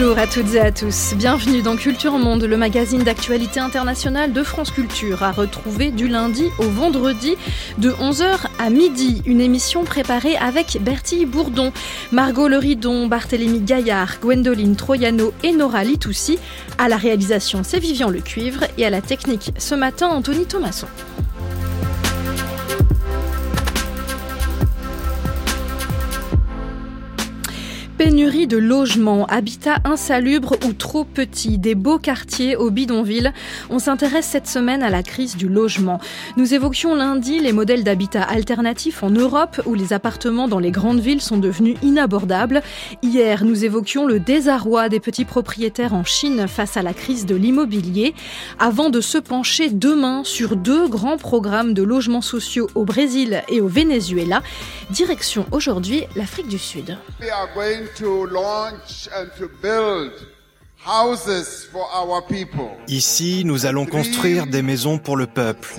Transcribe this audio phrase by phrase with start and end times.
[0.00, 1.12] Bonjour à toutes et à tous.
[1.14, 6.46] Bienvenue dans Culture Monde, le magazine d'actualité internationale de France Culture, à retrouver du lundi
[6.58, 7.36] au vendredi
[7.76, 9.20] de 11h à midi.
[9.26, 11.70] Une émission préparée avec Bertie Bourdon,
[12.12, 16.38] Margot Leridon, Barthélémy Gaillard, Gwendoline Troyano et Nora Litoussi.
[16.78, 20.88] À la réalisation, c'est Vivian Le Cuivre et à la technique ce matin, Anthony Thomasson.
[28.00, 33.30] Pénurie de logements, habitats insalubres ou trop petits, des beaux quartiers aux bidonvilles.
[33.68, 36.00] On s'intéresse cette semaine à la crise du logement.
[36.38, 41.00] Nous évoquions lundi les modèles d'habitat alternatifs en Europe où les appartements dans les grandes
[41.00, 42.62] villes sont devenus inabordables.
[43.02, 47.34] Hier, nous évoquions le désarroi des petits propriétaires en Chine face à la crise de
[47.34, 48.14] l'immobilier.
[48.58, 53.60] Avant de se pencher demain sur deux grands programmes de logements sociaux au Brésil et
[53.60, 54.40] au Venezuela,
[54.88, 56.96] direction aujourd'hui l'Afrique du Sud.
[62.88, 65.74] Ici, nous allons construire des maisons pour le peuple.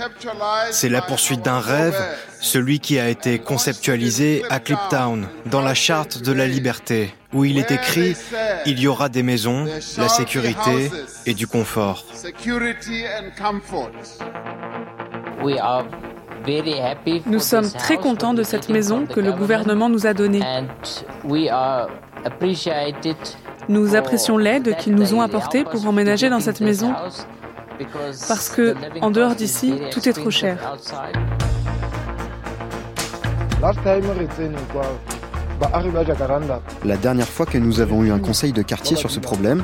[0.72, 2.00] C'est la poursuite d'un rêve,
[2.40, 7.58] celui qui a été conceptualisé à Cliptown, dans la charte de la liberté, où il
[7.58, 8.16] est écrit
[8.66, 9.66] il y aura des maisons,
[9.98, 10.92] la sécurité
[11.26, 12.06] et du confort.
[17.26, 20.42] Nous sommes très contents de cette maison que le gouvernement nous a donnée.
[23.70, 26.94] Nous apprécions l'aide qu'ils nous ont apportée pour emménager dans cette maison
[28.28, 30.58] parce que, en dehors d'ici, tout est trop cher.
[36.84, 39.64] La dernière fois que nous avons eu un conseil de quartier sur ce problème,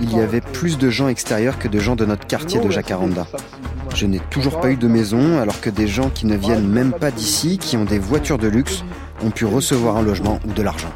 [0.00, 3.26] il y avait plus de gens extérieurs que de gens de notre quartier de Jacaranda.
[3.94, 6.92] Je n'ai toujours pas eu de maison alors que des gens qui ne viennent même
[6.92, 8.84] pas d'ici, qui ont des voitures de luxe,
[9.22, 10.92] ont pu recevoir un logement ou de l'argent.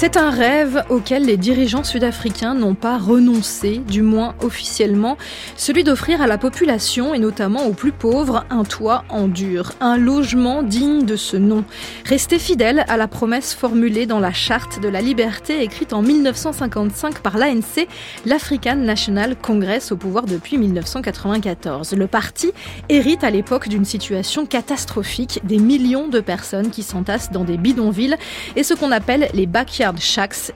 [0.00, 5.16] C'est un rêve auquel les dirigeants sud-africains n'ont pas renoncé, du moins officiellement,
[5.56, 9.96] celui d'offrir à la population, et notamment aux plus pauvres, un toit en dur, un
[9.96, 11.64] logement digne de ce nom.
[12.04, 17.18] Rester fidèle à la promesse formulée dans la charte de la liberté écrite en 1955
[17.18, 17.88] par l'ANC,
[18.24, 21.94] l'African National Congress au pouvoir depuis 1994.
[21.94, 22.52] Le parti
[22.88, 28.16] hérite à l'époque d'une situation catastrophique, des millions de personnes qui s'entassent dans des bidonvilles
[28.54, 29.48] et ce qu'on appelle les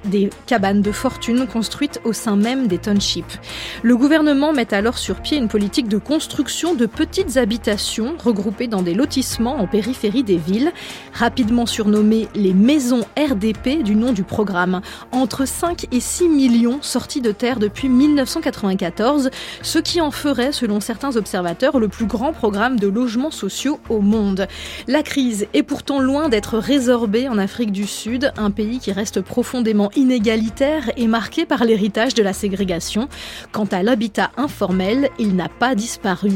[0.05, 3.39] des cabanes de fortune construites au sein même des townships.
[3.83, 8.83] Le gouvernement met alors sur pied une politique de construction de petites habitations regroupées dans
[8.83, 10.73] des lotissements en périphérie des villes,
[11.13, 14.81] rapidement surnommées les maisons RDP du nom du programme.
[15.13, 19.31] Entre 5 et 6 millions sortis de terre depuis 1994,
[19.63, 24.01] ce qui en ferait, selon certains observateurs, le plus grand programme de logements sociaux au
[24.01, 24.47] monde.
[24.87, 29.22] La crise est pourtant loin d'être résorbée en Afrique du Sud, un pays qui reste
[29.23, 33.09] profondément inégalitaire et marqué par l'héritage de la ségrégation.
[33.53, 36.33] Quant à l'habitat informel, il n'a pas disparu.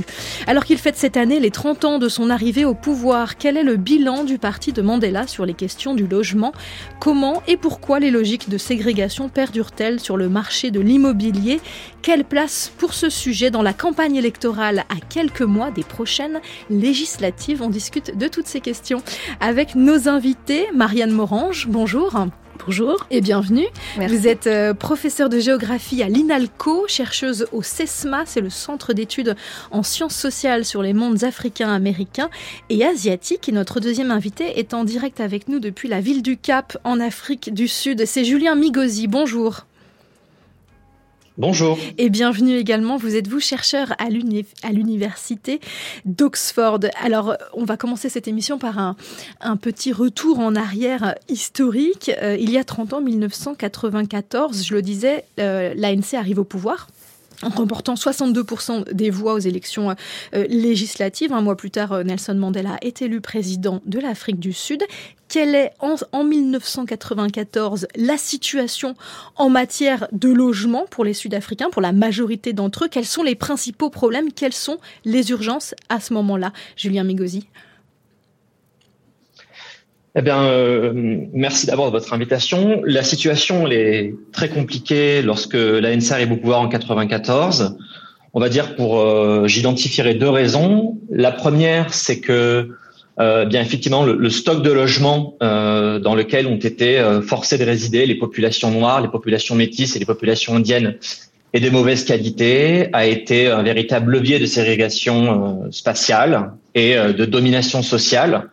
[0.47, 3.63] Alors qu'il fête cette année les 30 ans de son arrivée au pouvoir, quel est
[3.63, 6.53] le bilan du parti de Mandela sur les questions du logement?
[7.01, 11.61] Comment et pourquoi les logiques de ségrégation perdurent-elles sur le marché de l'immobilier?
[12.03, 14.85] Quelle place pour ce sujet dans la campagne électorale?
[14.89, 19.03] À quelques mois des prochaines législatives On discute de toutes ces questions
[19.41, 20.67] avec nos invités.
[20.75, 22.27] Marianne Morange, bonjour.
[22.65, 23.67] Bonjour et bienvenue.
[23.97, 29.37] Vous êtes euh, professeur de géographie à l'INALCO, chercheuse au CESMA, c'est le centre d'études
[29.71, 32.31] en sciences sociales sur les mondes africains, américains
[32.71, 33.49] et asiatiques.
[33.49, 37.01] Et notre deuxième invité est en direct avec nous depuis la ville du Cap en
[37.01, 38.05] Afrique du Sud.
[38.07, 39.09] C'est Julien Migosi.
[39.09, 39.67] Bonjour.
[41.39, 41.79] Bonjour.
[41.99, 42.97] Et bienvenue également.
[42.97, 44.09] Vous êtes vous chercheur à
[44.71, 45.61] l'université
[46.07, 46.81] d'Oxford?
[47.03, 48.97] Alors, on va commencer cette émission par un,
[49.61, 52.11] petit retour en arrière historique.
[52.23, 56.89] Euh, il y a 30 ans, 1994, je le disais, euh, l'ANC arrive au pouvoir
[57.43, 61.35] en remportant 62% des voix aux élections euh, législatives.
[61.35, 64.83] Un mois plus tard, Nelson Mandela est élu président de l'Afrique du Sud.
[65.37, 68.95] Quelle est en, en, 1994 la situation
[69.37, 72.89] en matière de logement pour les Sud-Africains, pour la majorité d'entre eux?
[72.91, 74.33] Quels sont les principaux problèmes?
[74.33, 76.55] Quelles sont les urgences à ce moment-là?
[76.75, 77.49] Julien Migosi
[80.19, 80.93] eh bien, euh,
[81.35, 82.81] merci d'abord de votre invitation.
[82.87, 87.77] La situation est très compliquée lorsque l'ANC arrive au pouvoir en 94.
[88.33, 90.99] On va dire pour, euh, j'identifierai deux raisons.
[91.11, 92.71] La première, c'est que,
[93.19, 97.59] euh, bien effectivement, le, le, stock de logements euh, dans lequel ont été euh, forcés
[97.59, 100.97] de résider les populations noires, les populations métisses et les populations indiennes
[101.53, 107.25] et de mauvaise qualité a été un véritable levier de ségrégation euh, spatiale et de
[107.25, 108.51] domination sociale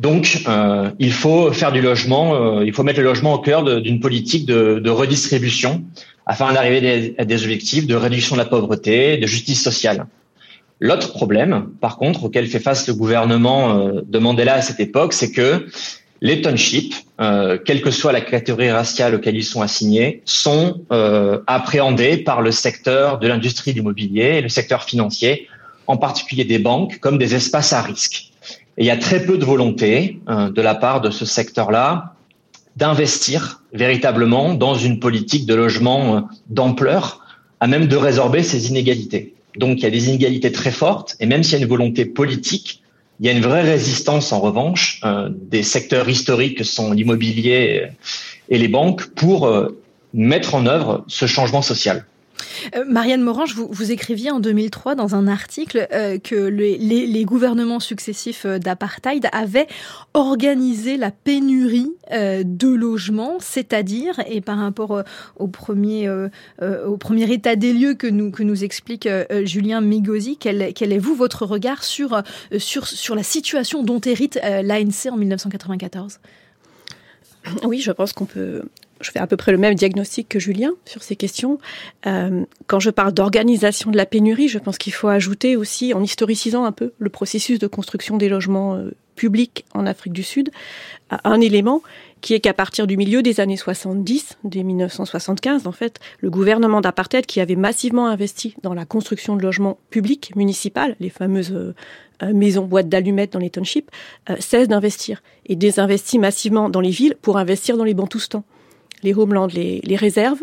[0.00, 3.64] Donc, euh, il faut faire du logement, euh, il faut mettre le logement au cœur
[3.82, 5.84] d'une politique de, de, redistribution
[6.24, 10.06] afin d'arriver à des objectifs de réduction de la pauvreté, de justice sociale.
[10.80, 15.12] L'autre problème, par contre, auquel fait face le gouvernement euh, de Mandela à cette époque,
[15.12, 15.66] c'est que
[16.22, 21.40] les townships, euh, quelle que soit la catégorie raciale auquel ils sont assignés, sont euh,
[21.46, 25.48] appréhendés par le secteur de l'industrie immobilier, le secteur financier,
[25.86, 28.30] en particulier des banques, comme des espaces à risque.
[28.78, 32.14] Et il y a très peu de volonté de la part de ce secteur-là
[32.76, 37.26] d'investir véritablement dans une politique de logement d'ampleur,
[37.58, 39.34] à même de résorber ces inégalités.
[39.56, 42.04] Donc il y a des inégalités très fortes, et même s'il y a une volonté
[42.04, 42.82] politique,
[43.20, 47.88] il y a une vraie résistance en revanche euh, des secteurs historiques que sont l'immobilier
[48.48, 49.78] et les banques pour euh,
[50.14, 52.06] mettre en œuvre ce changement social.
[52.76, 58.44] Euh, Marianne Morange, vous, écriviez en 2003 dans un article euh, que les, gouvernements successifs
[58.46, 59.66] euh, d'apartheid avaient
[60.14, 65.02] organisé la pénurie de logements, c'est-à-dire, et par rapport
[65.38, 66.08] au, premier,
[67.30, 69.08] état des lieux que nous, que nous explique
[69.44, 72.22] Julien Migosi, quel, est vous votre regard sur,
[72.58, 76.18] sur, sur la situation dont hérite l'ANC en 1994
[77.64, 78.62] oui, je pense qu'on peut
[79.00, 81.58] je fais à peu près le même diagnostic que Julien sur ces questions.
[82.06, 86.02] Euh, quand je parle d'organisation de la pénurie, je pense qu'il faut ajouter aussi, en
[86.02, 90.50] historicisant un peu le processus de construction des logements euh, publics en Afrique du Sud,
[91.10, 91.82] un élément
[92.22, 96.80] qui est qu'à partir du milieu des années 70, dès 1975, en fait, le gouvernement
[96.80, 102.32] d'apartheid, qui avait massivement investi dans la construction de logements publics municipaux, les fameuses euh,
[102.32, 103.90] maisons boîtes d'allumettes dans les townships,
[104.38, 108.44] cesse d'investir et désinvestit massivement dans les villes pour investir dans les bantoustans
[109.02, 110.42] les homelands, les, réserves,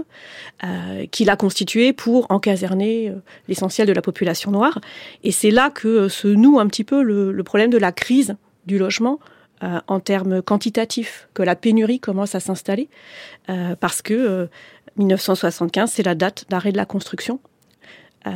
[0.63, 3.15] euh, qu'il a constituées pour encaserner euh,
[3.47, 4.79] l'essentiel de la population noire.
[5.23, 8.35] Et c'est là que euh, se noue un petit peu le, problème de la crise
[8.65, 9.19] du logement
[9.87, 12.89] en termes quantitatifs, que la pénurie commence à s'installer,
[13.79, 14.49] parce que
[14.97, 17.39] 1975, c'est la date d'arrêt de la construction.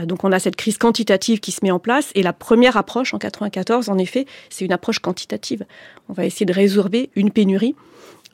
[0.06, 3.14] donc on a cette crise quantitative qui se met en place, et la première approche
[3.14, 5.66] en 94, en effet, c'est une approche quantitative.
[6.10, 7.76] On va essayer de résorber une pénurie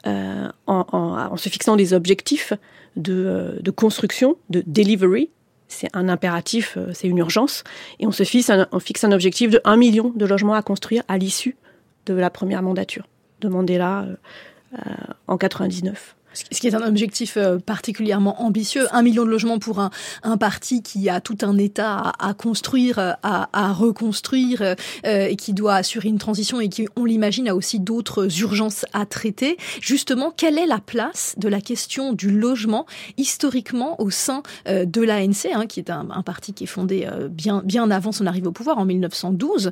[0.08, 2.54] euh, en, se fixant des objectifs
[2.96, 5.30] de, euh, construction, de delivery.
[5.68, 7.64] C'est un impératif, euh, c'est une urgence.
[8.00, 8.68] Et on se fixe un,
[9.12, 11.58] objectif de 1 million de logements à construire à l'issue
[12.06, 13.08] de la première mandature
[13.42, 14.06] de Mandela
[15.28, 18.88] en 99 ce qui est un objectif euh, particulièrement ambitieux.
[18.92, 19.90] Un million de logements pour un,
[20.24, 25.54] un parti qui a tout un État à, construire, à, à reconstruire, euh, et qui
[25.54, 29.58] doit assurer une transition et qui, on l'imagine, a aussi d'autres urgences à traiter.
[29.82, 32.86] Justement, quelle est la place de la question du logement
[33.18, 37.08] historiquement au sein euh, de l'ANC, hein, qui est un, un, parti qui est fondé
[37.30, 39.72] bien, bien avant son arrivée au pouvoir, en 1912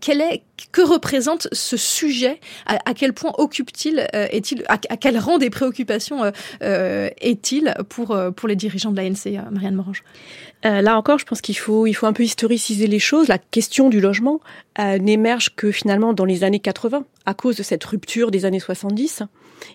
[0.00, 0.42] quel est,
[0.72, 2.40] Que représente ce sujet?
[2.66, 6.30] À, à quel point occupe-t-il, est-il, à, à quel rang des préoccupations euh,
[6.62, 10.02] euh, est-il pour, euh, pour les dirigeants de l'ANC, Marianne Morange
[10.62, 13.28] Là encore, je pense qu'il faut, il faut un peu historiciser les choses.
[13.28, 14.40] La question du logement
[14.78, 19.24] n'émerge que finalement dans les années 80, à cause de cette rupture des années 70.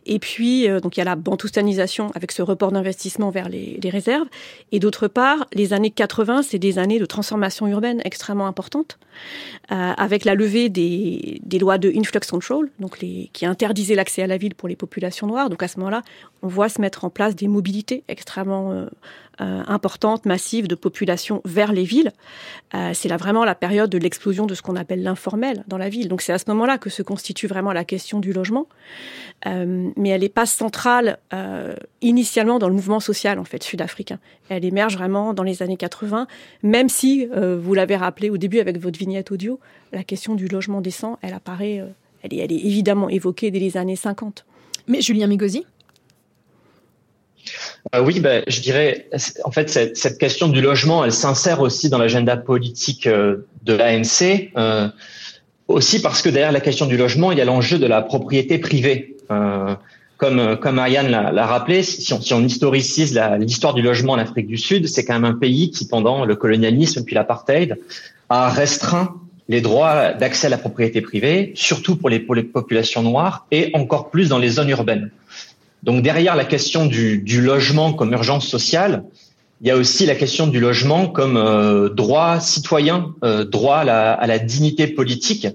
[0.05, 4.27] Et puis, donc il y a la bantoustanisation avec ce report d'investissement vers les, réserves.
[4.71, 8.99] Et d'autre part, les années 80, c'est des années de transformation urbaine extrêmement importantes,
[9.69, 14.27] avec la levée des, des, lois de influx control, donc les, qui interdisaient l'accès à
[14.27, 15.49] la ville pour les populations noires.
[15.49, 16.01] Donc à ce moment-là,
[16.42, 18.85] on voit se mettre en place des mobilités extrêmement euh,
[19.41, 22.11] euh, importantes, massives de population vers les villes.
[22.73, 25.89] Euh, c'est là vraiment la période de l'explosion de ce qu'on appelle l'informel dans la
[25.89, 26.07] ville.
[26.07, 28.67] Donc c'est à ce moment-là que se constitue vraiment la question du logement.
[29.45, 31.17] mais elle n'est pas centrale
[32.01, 34.19] initialement dans le mouvement social en fait sud-africain.
[34.49, 36.27] Elle émerge vraiment dans les années 80,
[36.63, 39.59] même si, vous l'avez rappelé au début avec votre vignette audio,
[39.93, 41.81] la question du logement décent, elle apparaît,
[42.23, 44.45] elle est, elle est évidemment évoquée dès les années 50.
[44.87, 45.65] Mais Julien Migosi?
[47.95, 49.07] Euh, oui, ben, je dirais,
[49.44, 54.51] en fait, cette, question du logement, elle s'insère aussi dans l'agenda politique euh, de l'ANC,
[54.57, 54.87] euh,
[55.68, 58.57] aussi parce que derrière la question du logement, il y a l'enjeu de la propriété
[58.57, 59.15] privée.
[60.18, 65.06] Comme, Marianne l'a rappelé, si on, historicise l'histoire du logement en Afrique du Sud, c'est
[65.06, 67.77] quand même un pays qui, pendant le colonialisme puis l'apartheid,
[68.27, 69.15] a restreint
[69.47, 74.27] les droits d'accès à la propriété privée, surtout pour les populations noires et encore plus
[74.27, 75.11] dans les zones urbaines.
[75.83, 79.04] Donc derrière la question du, logement comme urgence sociale,
[79.62, 84.28] il y a aussi la question du logement comme euh, droit citoyen, euh, droit à
[84.28, 85.48] la, dignité politique.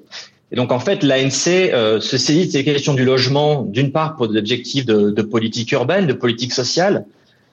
[0.52, 4.16] Et donc en fait, l'ANC euh, se saisit de ces questions du logement, d'une part
[4.16, 7.07] pour des objectifs de, politique urbaine, de politique sociale,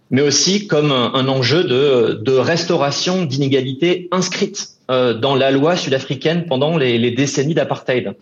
[0.09, 7.11] mais aussi comme un, enjeu de, restauration d'inégalités inscrites dans la loi sud-africaine pendant les
[7.11, 8.13] décennies d'apartheid.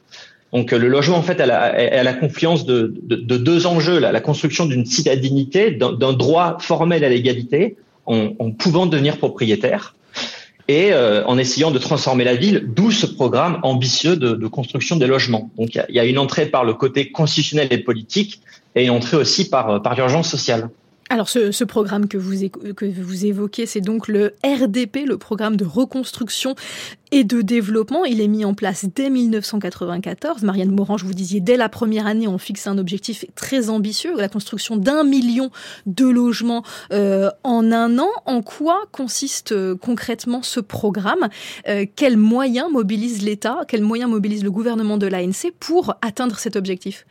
[0.54, 4.86] Donc le logement, en fait, est à la confluence de, deux enjeux, la construction d'une
[4.86, 9.96] citadinité, d'un droit formel à l'égalité, en, pouvant devenir propriétaire,
[10.68, 15.06] et euh, en essayant de transformer la ville, d'où ce programme ambitieux de, construction des
[15.06, 15.52] logements.
[15.58, 18.42] Donc il y, a une entrée par le côté constitutionnel et politique,
[18.76, 20.70] et une entrée aussi par, par l'urgence sociale.
[21.12, 25.66] Alors ce, programme que vous, que vous évoquez, c'est donc le RDP, le programme de
[25.66, 26.54] reconstruction
[27.12, 28.06] et de développement.
[28.06, 30.44] Il est mis en place dès 1994.
[30.44, 34.30] Marianne Morange, vous disiez, dès la première année, on fixe un objectif très ambitieux, la
[34.30, 35.50] construction d'un million
[35.88, 36.64] de logements
[36.94, 38.10] euh, en un an.
[38.26, 41.28] En quoi consiste euh, concrètement ce programme?
[41.68, 46.56] Euh, Quels moyens mobilise l'État Quels moyens mobilise le gouvernement de l'ANC pour atteindre cet
[46.56, 47.08] objectif?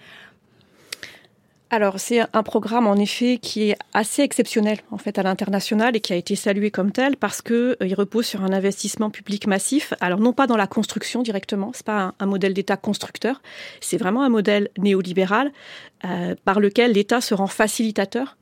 [1.70, 6.00] Alors c'est un programme en effet qui est assez exceptionnel en fait à l'international et
[6.00, 9.46] qui a été salué comme tel parce que euh, il repose sur un investissement public
[9.46, 9.92] massif.
[10.00, 13.42] Alors non pas dans la construction directement, c'est pas un, modèle d'État constructeur,
[13.80, 15.52] c'est vraiment un modèle néolibéral
[16.04, 18.36] euh, par lequel l'État se rend facilitateur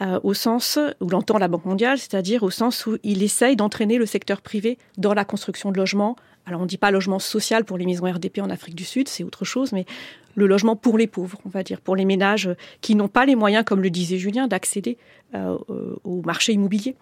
[0.00, 3.98] euh, au sens où l'entend la Banque mondiale, c'est-à-dire au sens où il essaye d'entraîner
[3.98, 6.16] le secteur privé dans la construction de logements.
[6.46, 9.08] Alors on ne dit pas logement social pour les maisons RDP en Afrique du Sud,
[9.08, 9.86] c'est autre chose, mais
[10.34, 13.36] le logement pour les pauvres, on va dire, pour les ménages qui n'ont pas les
[13.36, 14.98] moyens, comme le disait Julien, d'accéder
[15.34, 15.56] euh,
[16.04, 16.96] au marché immobilier.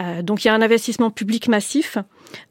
[0.00, 1.98] Euh, donc il y a un investissement public massif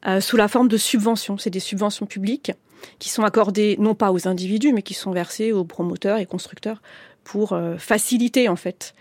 [0.08, 1.38] euh, sous la forme de subventions.
[1.38, 2.52] C'est des subventions publiques
[3.00, 6.82] qui sont accordées non pas aux individus, mais qui sont versées aux promoteurs et constructeurs
[7.24, 8.94] pour faciliter en fait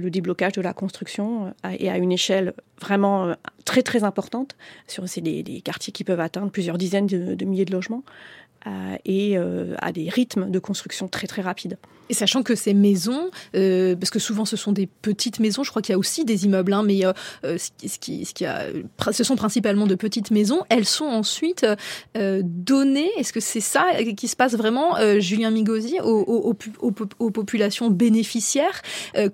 [0.00, 3.34] le déblocage de la construction et à une échelle vraiment
[3.64, 4.56] très très importante.
[4.86, 8.04] C'est des, quartiers qui peuvent atteindre plusieurs dizaines de milliers de logements.
[8.66, 11.78] Euh, et euh, à des rythmes de construction très très rapides.
[12.08, 15.70] Et sachant que ces maisons, euh, parce que souvent ce sont des petites maisons, je
[15.70, 17.02] crois qu'il y a aussi des immeubles, mais
[17.42, 21.66] ce, qui, ce, sont principalement de petites maisons, elles sont ensuite
[22.14, 23.84] données, est-ce que c'est ça
[24.16, 26.54] qui se passe vraiment, Julien Migosi, aux,
[27.30, 28.82] populations bénéficiaires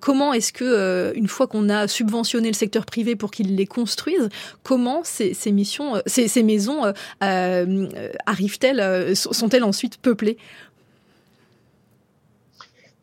[0.01, 4.29] Comment est-ce que, une fois qu'on a subventionné le secteur privé pour qu'il les construise,
[4.63, 10.39] comment ces, missions, ces maisons arrivent-elles sont-elles ensuite peuplées?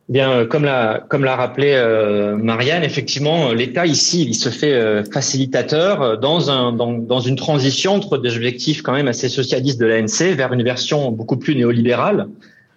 [0.07, 4.73] Bien, euh, comme l'a comme l'a rappelé euh, Marianne, effectivement, l'État ici, il se fait
[4.73, 9.79] euh, facilitateur dans un dans, dans, une transition entre des objectifs quand même assez socialistes
[9.79, 12.27] de l'ANC vers une version beaucoup plus néolibérale.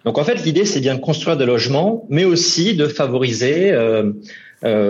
[0.05, 3.77] Donc en fait, l'idée c'est bien de construire des logements, mais aussi de favoriser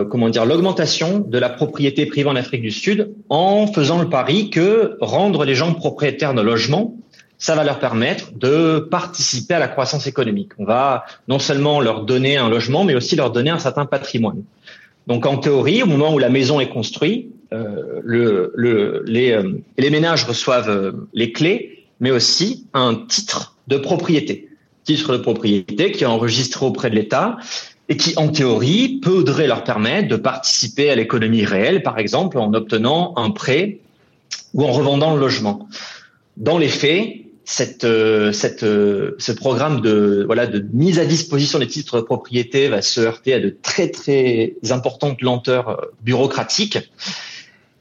[0.10, 4.50] comment dire l'augmentation de la propriété privée en Afrique du Sud en faisant le pari
[4.50, 6.96] que rendre les gens propriétaires de logements
[7.40, 10.52] ça va leur permettre de participer à la croissance économique.
[10.60, 14.44] On va non seulement leur donner un logement, mais aussi leur donner un certain patrimoine.
[15.08, 20.70] Donc en théorie, au moment où la maison est construite, euh, euh, les, ménages reçoivent
[20.70, 24.50] euh, les clés, mais aussi un titre de propriété.
[24.84, 27.38] Titre de propriété qui est enregistré auprès de l'État
[27.88, 32.54] et qui, en théorie, peut leur permettre de participer à l'économie réelle, par exemple, en
[32.54, 33.80] obtenant un prêt
[34.54, 35.68] ou en revendant le logement.
[36.38, 37.14] Dans les faits,
[37.50, 42.70] cette, euh, euh, ce programme de, voilà, de mise à disposition des titres de propriété
[42.70, 46.78] va se heurter à de très très importantes lenteurs euh, bureaucratiques.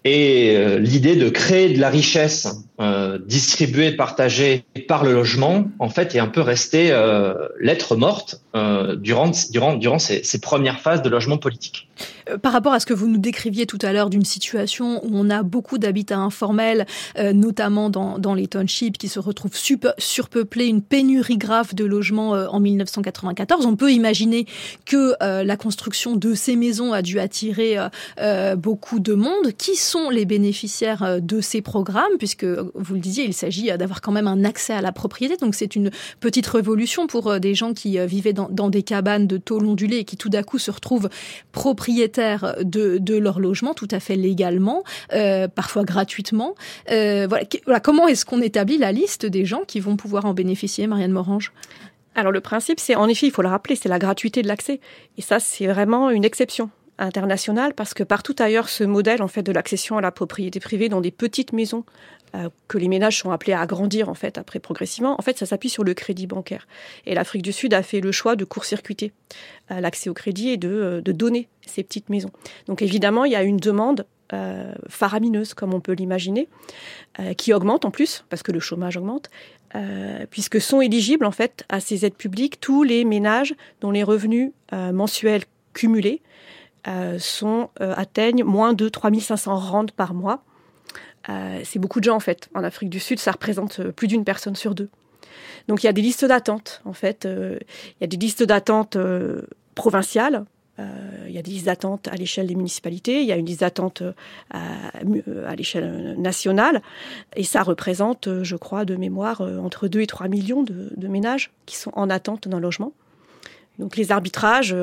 [0.05, 2.47] Et l'idée de créer de la richesse
[2.81, 8.97] euh, distribuée, par le logement, en fait, est un peu restée euh, lettre morte euh,
[8.97, 11.87] durant, durant, durant ces, premières phases de logement politique.
[12.31, 15.11] Euh, par rapport à ce que vous nous décriviez tout à l'heure d'une situation où
[15.13, 16.87] on a beaucoup d'habitats informels,
[17.19, 19.57] euh, notamment dans, dans, les townships qui se retrouvent
[19.99, 24.47] surpeuplés, une pénurie grave de logements en 1994, on peut imaginer
[24.87, 27.77] que la construction de ces maisons a dû attirer
[28.57, 29.53] beaucoup de monde.
[29.57, 32.17] Qui sont les bénéficiaires de ces programmes?
[32.19, 35.37] Puisque, vous le disiez, il s'agit d'avoir quand même un accès à la propriété.
[35.37, 39.67] Donc c'est une petite révolution pour des gens qui vivaient dans, des cabanes de tôle
[39.67, 41.09] ondulée et qui tout d'un coup se retrouvent
[41.53, 46.55] propriétaires de, leur logement tout à fait légalement, euh, parfois gratuitement.
[46.91, 47.29] Euh,
[47.83, 51.53] comment est-ce qu'on établit la liste des gens qui vont pouvoir en bénéficier, Marianne Morange?
[52.15, 54.81] Alors le principe, c'est en effet, il faut le rappeler, c'est la gratuité de l'accès.
[55.17, 59.43] Et ça, c'est vraiment une exception internationale parce que partout ailleurs, ce modèle en fait
[59.43, 61.85] de l'accession à la propriété privée dans des petites maisons
[62.35, 65.47] euh, que les ménages sont appelés à agrandir en fait après progressivement, en fait ça
[65.47, 66.67] s'appuie sur le crédit bancaire.
[67.07, 69.13] Et l'Afrique du Sud a fait le choix de court-circuiter
[69.71, 72.31] euh, l'accès au crédit et de, euh, de, donner ces petites maisons.
[72.67, 74.07] Donc évidemment il y a une demande
[74.91, 76.51] faramineuse comme on peut l'imaginer,
[77.39, 79.31] qui augmente en plus parce que le chômage augmente.
[80.29, 84.53] puisque sont éligibles en fait à ces aides publiques tous les ménages dont les revenus
[84.71, 86.21] mensuels cumulés
[87.19, 90.45] sont atteignent moins de 3500 rand par mois
[91.29, 92.49] euh, c'est beaucoup de gens en fait.
[92.55, 94.89] En Afrique du Sud, ça représente euh, plus d'une personne sur deux.
[95.69, 97.27] Donc il y a des listes d'attente, en fait.
[97.27, 97.61] il
[98.01, 98.97] y a des listes d'attente
[99.75, 100.45] provinciales
[100.79, 103.47] euh, il y a des listes d'attente à l'échelle des municipalités, il y a une
[103.47, 104.13] liste d'attente euh,
[105.47, 106.83] à, l'échelle nationale,
[107.35, 111.51] et ça représente, euh, je crois, de mémoire, entre 2 et 3 millions de, ménages
[111.67, 112.93] qui sont en attente d'un logement.
[113.79, 114.75] Donc les arbitrages,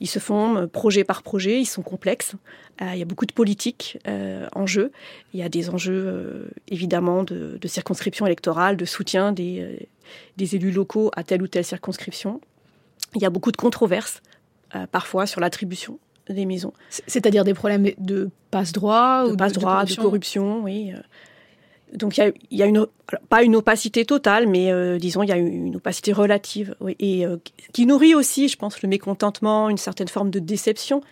[0.00, 2.34] ils se font projet par projet, ils sont complexes.
[2.80, 4.92] il y a beaucoup de politique en jeu.
[5.32, 9.88] Il y a des enjeux évidemment de, circonscription électorale, de soutien des,
[10.36, 12.40] des, élus locaux à telle ou telle circonscription.
[13.14, 14.22] Il y a beaucoup de controverses
[14.74, 15.98] euh, parfois sur l'attribution
[16.30, 16.72] des maisons.
[16.88, 20.92] C'est-à-dire des problèmes de passe-droit ou passe-droit, de, corruption, oui.
[21.92, 21.96] Euh.
[21.96, 22.86] Donc il y a, une,
[23.28, 27.24] pas une opacité totale, mais euh, disons il y a une opacité relative, et
[27.72, 31.02] qui nourrit aussi, je pense, le mécontentement, une certaine forme de déception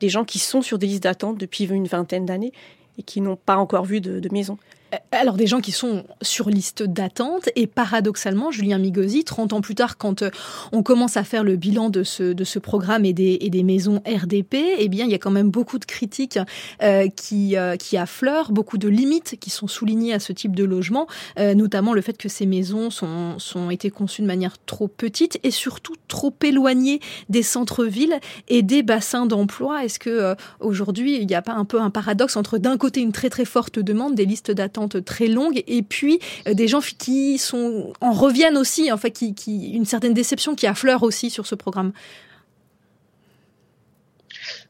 [0.00, 2.52] des gens qui sont sur des listes d'attente depuis une vingtaine d'années
[2.98, 4.58] et qui n'ont pas encore vu de maison.
[4.92, 9.60] Euh, alors des gens qui sont sur liste d'attente et paradoxalement, Julien Migosi, 30 ans
[9.60, 10.30] plus tard, quand euh,
[10.72, 13.62] on commence à faire le bilan de ce, de ce programme et des, et des
[13.62, 16.38] maisons RDP, eh bien il y a quand même beaucoup de critiques
[16.82, 21.06] euh, qui, qui affleurent, beaucoup de limites qui sont soulignées à ce type de logement,
[21.38, 25.50] notamment le fait que ces maisons sont, sont été conçues de manière trop petite et
[25.50, 28.18] surtout trop éloignées des centres-villes
[28.48, 29.84] et des bassins d'emploi.
[29.84, 33.12] Est-ce que aujourd'hui il n'y a pas un peu un paradoxe entre d'un côté une
[33.12, 37.38] très très forte demande des listes d'attente très longue et puis euh, des gens qui
[37.38, 41.46] sont en reviennent aussi, en fait, qui, qui une certaine déception qui affleure aussi sur
[41.46, 41.92] ce programme.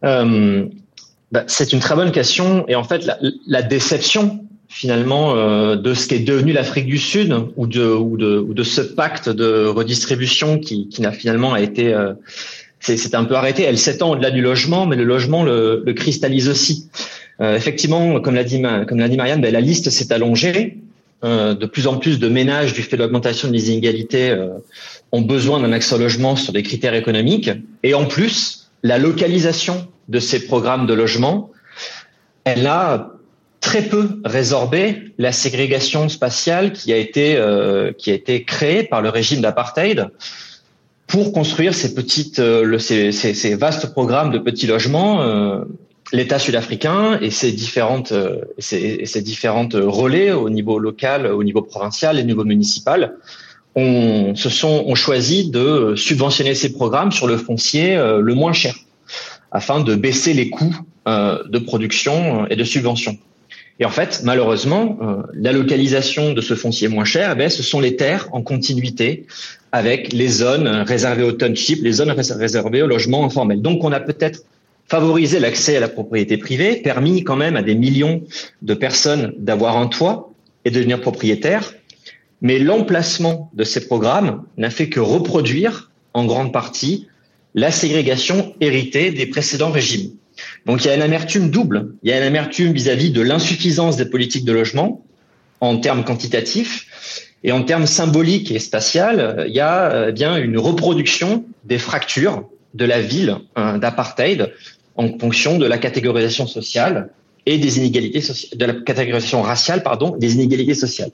[0.04, 0.66] Euh,
[1.30, 3.08] bah, c'est une très bonne question et en fait
[3.46, 8.80] la, déception finalement euh, de ce qui est devenu l'Afrique du Sud ou de, ce
[8.80, 11.94] pacte de redistribution qui, qui n'a finalement été
[12.80, 13.62] c'est un peu arrêté.
[13.62, 16.88] Elle s'étend au-delà du logement, mais le logement le cristallise aussi.
[17.40, 20.78] Euh, effectivement, comme l'a dit, comme l'a dit Marianne, ben, la liste s'est allongée.
[21.24, 24.48] Euh, de plus en plus de ménages, du fait de l'augmentation des inégalités, euh,
[25.12, 27.48] ont besoin d'un accès au logement sur des critères économiques.
[27.84, 31.50] Et en plus, la localisation de ces programmes de logement,
[32.42, 33.12] elle a
[33.60, 37.40] très peu résorbé la ségrégation spatiale qui a été
[37.96, 40.08] qui a été créée par le régime d'apartheid
[41.06, 45.22] pour construire ces petites le, ces, ces, ces, vastes programmes de petits logements
[46.12, 52.18] l'État sud-africain et ses différentes, euh, ses, différentes relais au niveau local, au niveau provincial
[52.18, 53.14] et au niveau municipal
[53.74, 58.52] ont, se sont, ont choisi de subventionner ces programmes sur le foncier euh, le moins
[58.52, 58.74] cher
[59.50, 60.76] afin de baisser les coûts
[61.08, 63.16] euh, de production et de subvention.
[63.80, 64.98] Et en fait, malheureusement,
[65.32, 69.26] la localisation de ce foncier moins cher, eh ce sont les terres en continuité
[69.72, 73.60] avec les zones réservées au township, les zones réservées au logement informel.
[73.60, 74.44] Donc, on a peut-être
[74.88, 78.22] favoriser l'accès à la propriété privée, permis quand même à des millions
[78.60, 80.32] de personnes d'avoir un toit
[80.64, 81.74] et de devenir propriétaires.
[82.40, 87.08] Mais l'emplacement de ces programmes n'a fait que reproduire en grande partie
[87.54, 90.10] la ségrégation héritée des précédents régimes.
[90.66, 91.94] Donc il y a une amertume double.
[92.02, 95.04] Il y a une amertume vis-à-vis de l'insuffisance des politiques de logement
[95.60, 96.86] en termes quantitatifs
[97.44, 102.44] et en termes symboliques et spatial, il y a euh, bien une reproduction des fractures
[102.74, 104.52] de la ville hein, d'apartheid
[104.96, 107.10] en fonction de la catégorisation sociale
[107.46, 111.10] et des inégalités sociales, de la catégorisation raciale, pardon, des inégalités sociales.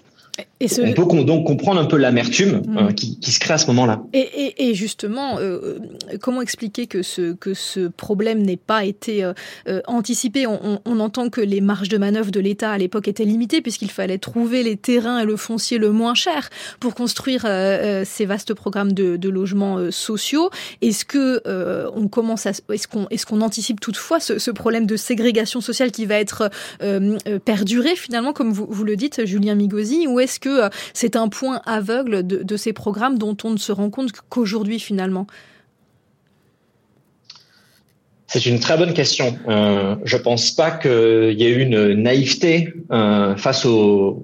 [0.60, 4.02] On peut donc comprendre un peu l'amertume euh, qui, qui, se crée à ce moment-là.
[4.12, 5.78] Et, et, justement, euh,
[6.12, 9.32] euh, comment expliquer que ce, que ce problème n'ait pas été euh,
[9.86, 10.48] anticipé?
[10.48, 13.90] On, on, entend que les marges de manœuvre de l'État à l'époque étaient limitées puisqu'il
[13.90, 17.42] fallait trouver les terrains et le foncier le moins cher pour construire
[18.04, 20.50] ces vastes programmes de, de logements sociaux.
[20.82, 21.40] Est-ce que
[21.94, 25.92] on commence à, est-ce qu'on, est-ce qu'on anticipe toutefois ce, ce, problème de ségrégation sociale
[25.92, 26.50] qui va être
[27.44, 31.28] perduré finalement, comme vous, vous le dites, Julien Migosi, ou est-ce que euh, c'est un
[31.28, 35.26] point aveugle de, ces programmes dont on ne se rend compte qu'aujourd'hui finalement?
[38.26, 39.38] C'est une très bonne question.
[39.48, 44.22] Euh, je pense pas qu'il y ait eu une naïveté euh, face, aux,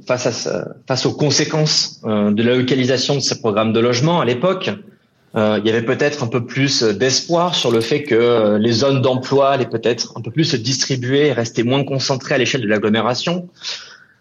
[1.16, 4.70] conséquences euh, de la localisation de ces programmes de logement à l'époque.
[5.34, 9.52] il y avait peut-être un peu plus d'espoir sur le fait que les zones d'emploi
[9.52, 13.48] allaient peut-être un peu plus se distribuer rester moins concentrées à l'échelle de l'agglomération.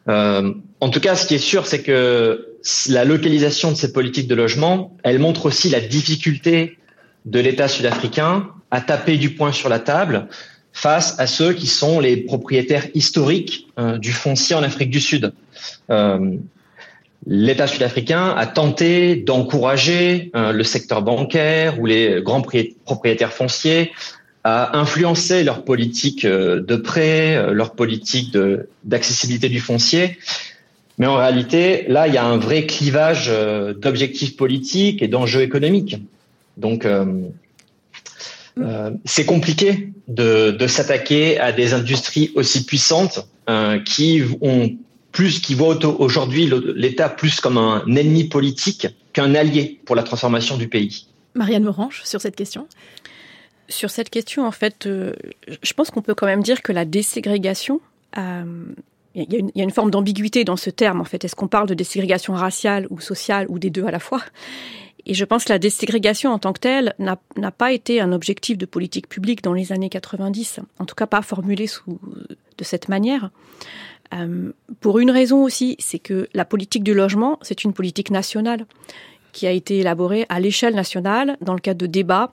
[0.09, 2.47] Euh, en tout cas, ce qui est sûr, c'est que
[2.89, 6.77] la localisation de ces politiques de logement, elle montre aussi la difficulté
[7.25, 10.27] de l'État sud-africain à taper du poing sur la table
[10.73, 15.33] face à ceux qui sont les propriétaires historiques euh, du foncier en Afrique du Sud.
[15.89, 16.37] Euh,
[17.25, 23.93] L'État sud-africain a tenté d'encourager le secteur bancaire ou les grands propriétaires fonciers
[24.43, 28.37] à influencer leur politique euh, de prêt, euh, leur politique
[28.83, 30.17] d'accessibilité du foncier,
[30.97, 35.41] Mais en réalité, là, il y a un vrai clivage euh, d'objectifs politiques et d'enjeux
[35.41, 35.97] économiques.
[36.57, 37.05] Donc, euh,
[38.59, 44.71] euh, c'est compliqué de, s'attaquer à des industries aussi puissantes euh, qui ont
[45.11, 50.57] plus, qui voient aujourd'hui l'État plus comme un ennemi politique qu'un allié pour la transformation
[50.57, 51.07] du pays.
[51.35, 52.67] Marianne Morange, sur cette question
[53.69, 55.13] Sur cette question, en fait, euh,
[55.61, 57.81] je pense qu'on peut quand même dire que la déségrégation
[58.17, 58.65] euh,
[59.15, 61.23] il y, a une forme d'ambiguïté dans ce terme, en fait.
[61.23, 64.21] Est-ce qu'on parle de déségrégation raciale ou sociale ou des deux à la fois?
[65.05, 68.57] Et je pense que la déségrégation en tant que telle n'a pas été un objectif
[68.57, 71.99] de politique publique dans les années 90, en tout cas pas formulé sous,
[72.57, 73.29] de cette manière.
[74.13, 78.65] Euh, pour une raison aussi, c'est que la politique du logement, c'est une politique nationale
[79.33, 82.31] qui a été élaborée à l'échelle nationale dans le cadre de débats,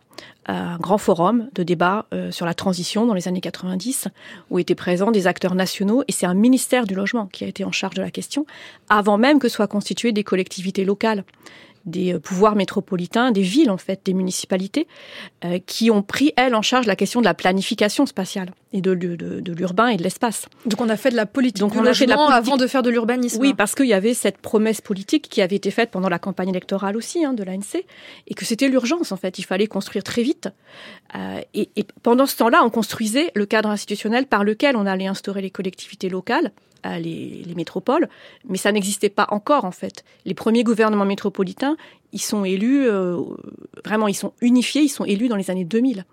[0.49, 4.07] euh, un grand forum de débats euh, sur la transition dans les années 90,
[4.51, 7.65] où étaient présents des acteurs nationaux, et c'est un ministère du logement qui a été
[7.65, 8.47] en charge de la question,
[8.89, 11.25] avant même que soient constituées des collectivités locales
[11.85, 14.87] des euh, pouvoirs métropolitains, des villes en fait, des municipalités,
[15.45, 18.95] euh, qui ont pris elles en charge la question de la planification spatiale et de,
[18.95, 20.47] de, de, l'urbain et de l'espace.
[20.67, 22.37] Donc on a fait de la politique Donc on a fait de la politique...
[22.37, 23.41] avant de faire de l'urbanisme.
[23.41, 26.51] Oui, parce qu'il y avait cette promesse politique qui avait été faite pendant la campagne
[26.51, 27.85] électorale aussi hein, de l'ANC,
[28.29, 29.39] et que c'était l'urgence en fait.
[29.39, 30.49] Il fallait construire très vite.
[31.17, 35.07] Euh, et, et pendant ce temps-là, on construisait le cadre institutionnel par lequel on allait
[35.07, 36.53] instaurer les collectivités locales
[36.85, 38.09] les, les, métropoles,
[38.49, 40.05] mais ça n'existait pas encore en fait.
[40.25, 41.77] Les premiers gouvernements métropolitains,
[42.13, 43.21] ils sont élus, euh,
[43.85, 46.05] vraiment, ils sont unifiés, ils sont élus dans les années 2000.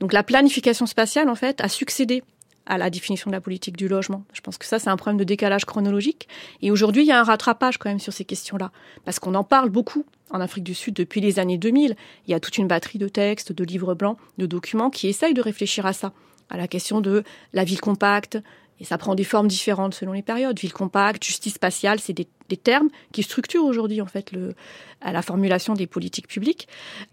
[0.00, 2.22] Donc la planification spatiale, en fait, a succédé
[2.66, 4.24] à la définition de la politique du logement.
[4.34, 6.28] Je pense que ça, c'est un problème de décalage chronologique.
[6.60, 8.70] Et aujourd'hui, il y a un rattrapage quand même sur ces questions-là,
[9.04, 11.96] parce qu'on en parle beaucoup en Afrique du Sud depuis les années 2000.
[12.26, 15.34] Il y a toute une batterie de textes, de livres blancs, de documents qui essayent
[15.34, 16.12] de réfléchir à ça,
[16.50, 18.38] à la question de la ville compacte,
[18.80, 20.58] et ça prend des formes différentes selon les périodes.
[20.58, 24.32] Ville compacte, justice spatiale, c'est des, termes qui structurent aujourd'hui en fait
[25.02, 26.66] la formulation des politiques publiques.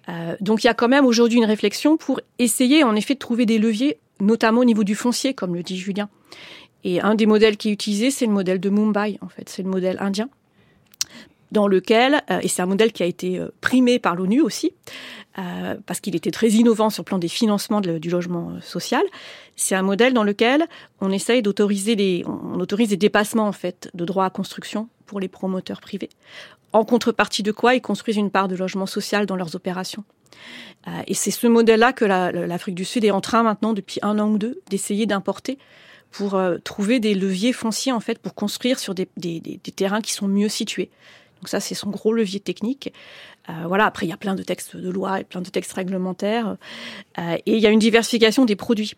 [0.07, 3.19] Euh, donc il y a quand même aujourd'hui une réflexion pour essayer en effet de
[3.19, 6.09] trouver des leviers, notamment au niveau du foncier, comme le dit Julien.
[6.85, 9.63] Et un des modèles qui est utilisé, c'est le modèle de Mumbai, en fait, c'est
[9.63, 10.29] le modèle indien
[11.51, 14.73] dans lequel, euh, et c'est un modèle qui a été euh, primé par l'ONU aussi,
[15.37, 19.03] euh, parce qu'il était très innovant sur le plan des financements du logement social,
[19.55, 20.65] c'est un modèle dans lequel
[21.01, 25.19] on essaye d'autoriser les, on autorise des dépassements en fait de droits à construction pour
[25.19, 26.09] les promoteurs privés.
[26.73, 30.03] En contrepartie de quoi ils construisent une part de logement social dans leurs opérations.
[31.07, 34.29] Et c'est ce modèle-là que l'Afrique du Sud est en train maintenant, depuis un an
[34.29, 35.57] ou deux, d'essayer d'importer
[36.11, 40.13] pour trouver des leviers fonciers en fait pour construire sur des, des, des terrains qui
[40.13, 40.89] sont mieux situés.
[41.45, 42.91] Donc ça, c'est son gros levier technique.
[43.49, 43.85] Euh, voilà.
[43.85, 46.57] Après, il y a plein de textes de loi et plein de textes réglementaires.
[47.19, 48.93] Euh, et il y a une diversification des produits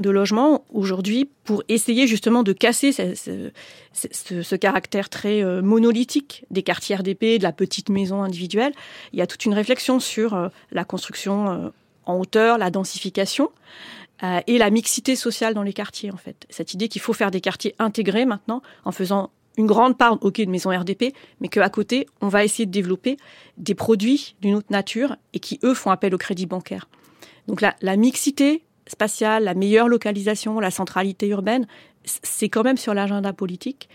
[0.00, 6.96] de logement aujourd'hui pour essayer justement de casser ce, caractère très euh, monolithique des quartiers
[6.96, 8.72] RDP, de la petite maison individuelle.
[9.12, 11.72] Il y a toute une réflexion sur la construction
[12.06, 13.52] en hauteur, la densification
[14.48, 16.46] et la mixité sociale dans les quartiers en fait.
[16.50, 20.40] Cette idée qu'il faut faire des quartiers intégrés maintenant en faisant une grande part ok
[20.40, 23.16] de maisons RDP, mais qu'à côté on va essayer de développer
[23.58, 26.88] des produits d'une autre nature et qui eux font appel au crédit bancaire.
[27.48, 31.66] Donc la, la mixité spatiale, la meilleure localisation, la centralité urbaine,
[32.04, 33.88] c'est quand même sur l'agenda politique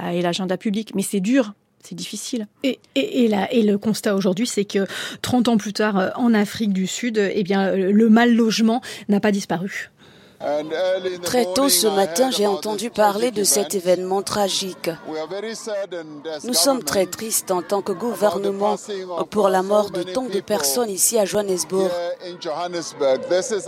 [0.00, 1.54] euh, et l'agenda public, mais c'est dur.
[1.82, 2.46] C'est difficile.
[2.62, 4.86] Et, et, et, et le constat aujourd'hui, c'est que
[5.20, 9.32] 30 ans plus tard, en Afrique du Sud, eh bien, le mal logement n'a pas
[9.32, 9.90] disparu.
[11.22, 14.90] Très tôt ce matin, j'ai entendu parler de cet événement tragique.
[16.44, 18.76] Nous sommes très tristes en tant que gouvernement
[19.30, 21.90] pour la mort de tant de personnes ici à Johannesburg.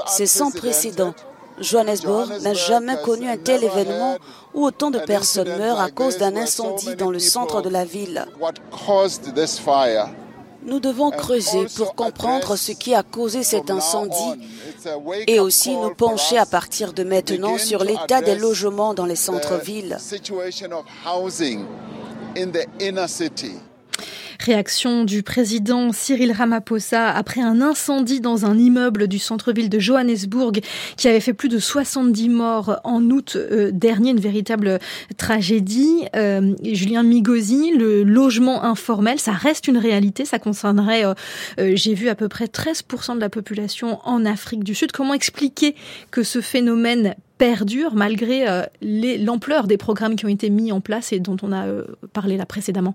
[0.07, 1.15] C'est sans précédent.
[1.59, 4.19] Johannesburg n'a jamais connu un tel événement
[4.53, 8.27] où autant de personnes meurent à cause d'un incendie dans le centre de la ville.
[10.67, 14.15] Nous devons creuser pour comprendre ce qui a causé cet incendie
[15.27, 19.97] et aussi nous pencher à partir de maintenant sur l'état des logements dans les centres-villes.
[24.41, 30.61] Réaction du président Cyril Ramaphosa après un incendie dans un immeuble du centre-ville de Johannesburg
[30.97, 34.79] qui avait fait plus de 70 morts en août euh, dernier, une véritable
[35.17, 36.05] tragédie.
[36.15, 42.09] Euh, Julien Migosi, le logement informel, ça reste une réalité, ça concernerait, euh, j'ai vu
[42.09, 44.93] à peu près 13% de la population en Afrique du Sud.
[44.93, 45.75] Comment expliquer
[46.11, 48.47] que ce phénomène perdure malgré
[48.81, 51.67] l'ampleur des programmes qui ont été mis en place et dont on a
[52.15, 52.95] parlé là précédemment?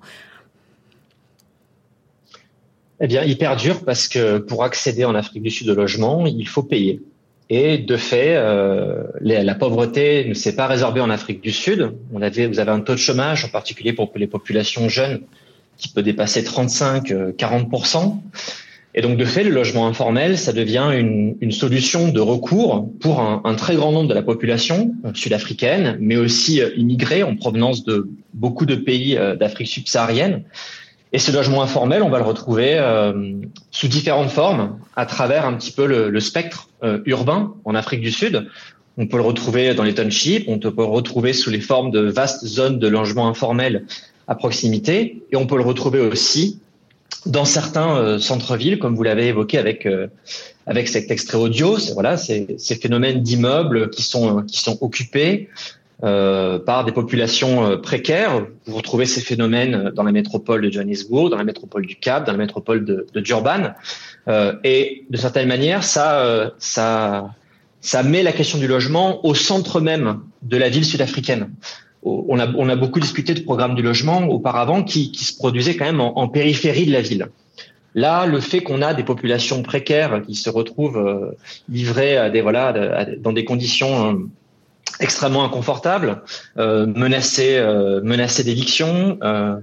[3.01, 6.47] Eh bien, il perdure parce que pour accéder en Afrique du Sud au logement, il
[6.47, 7.01] faut payer.
[7.49, 11.93] Et de fait, euh, la pauvreté ne s'est pas résorbée en Afrique du Sud.
[12.13, 15.21] On avait, vous avez un taux de chômage, en particulier pour les populations jeunes,
[15.77, 18.19] qui peut dépasser 35-40%.
[18.93, 23.41] Et donc, de fait, le logement informel, ça devient une, solution de recours pour un,
[23.45, 27.85] un, très grand nombre de la population euh, sud-africaine, mais aussi euh, immigrée en provenance
[27.85, 30.43] de beaucoup de pays euh, d'Afrique subsaharienne.
[31.13, 33.33] Et ce logement informel, on va le retrouver euh,
[33.71, 38.01] sous différentes formes à travers un petit peu le, le spectre euh, urbain en Afrique
[38.01, 38.47] du Sud.
[38.97, 41.99] On peut le retrouver dans les townships, on peut le retrouver sous les formes de
[41.99, 43.85] vastes zones de logement informel
[44.27, 46.59] à proximité, et on peut le retrouver aussi
[47.25, 49.87] dans certains euh, centres-villes, comme vous l'avez évoqué avec
[50.65, 51.77] avec cet extrait audio.
[51.93, 55.49] Voilà, ces phénomènes d'immeubles qui sont qui sont occupés
[56.03, 58.47] euh, par des populations euh, précaires.
[58.65, 62.31] Vous retrouvez ces phénomènes dans la métropole de Johannesburg, dans la métropole du Cap, dans
[62.31, 63.73] la métropole de, Durban.
[64.27, 67.35] Euh, et de certaine manière, ça, euh, ça,
[67.81, 71.51] ça met la question du logement au centre même de la ville sud-africaine.
[72.03, 75.75] On a, on a beaucoup discuté de programmes du logement auparavant qui, qui se produisaient
[75.75, 77.27] quand même en, en périphérie de la ville.
[77.93, 81.35] Là, le fait qu'on a des populations précaires qui se retrouvent
[81.69, 84.29] livrées à des voilà dans des conditions
[85.01, 86.21] extrêmement inconfortable,
[86.57, 89.55] euh, menacé, euh, menacé d'éviction, euh,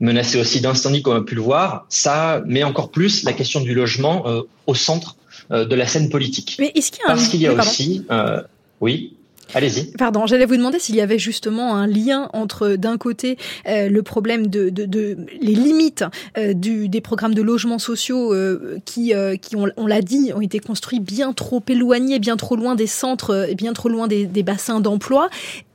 [0.00, 3.60] menacé aussi d'incendie comme on a pu le voir, ça met encore plus la question
[3.60, 5.16] du logement euh, au centre
[5.50, 6.56] euh, de la scène politique.
[6.60, 8.42] Mais est-ce qu'il y a Parce qu'il y a aussi, euh,
[8.80, 9.14] oui.
[9.54, 9.92] Allez-y.
[9.92, 13.36] Pardon, j'allais vous demander s'il y avait justement un lien entre, d'un côté,
[13.68, 16.04] euh, le problème de, de, de les limites
[16.38, 20.58] euh, du, des programmes de logements sociaux euh, qui, qui on, l'a dit, ont été
[20.58, 24.80] construits bien trop éloignés, bien trop loin des centres, bien trop loin des, des bassins
[24.80, 25.28] d'emploi,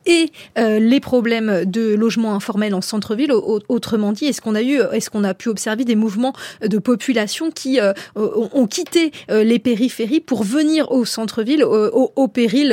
[0.08, 3.32] et euh, les problèmes de logement informel en centre-ville.
[3.32, 6.34] Autrement dit, est-ce qu'on a eu, est-ce qu'on a pu observer des mouvements
[6.66, 12.28] de population qui euh, ont quitté euh, les périphéries pour venir au centre-ville au, au,
[12.28, 12.70] péril,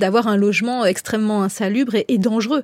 [0.00, 2.62] d'avoir un logement extrêmement insalubre et, dangereux?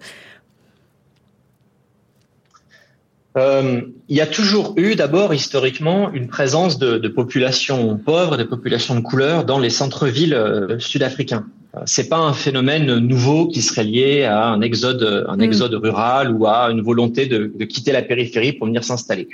[3.37, 8.95] Euh, il y a toujours eu d'abord historiquement une présence de, populations pauvres, de populations
[8.95, 11.47] de couleur dans les centres-villes euh, sud-africains.
[11.87, 15.85] C'est pas un phénomène nouveau qui serait lié à un exode, un exode mmh.
[15.87, 19.29] rural ou à une volonté de, de quitter la périphérie pour venir s'installer.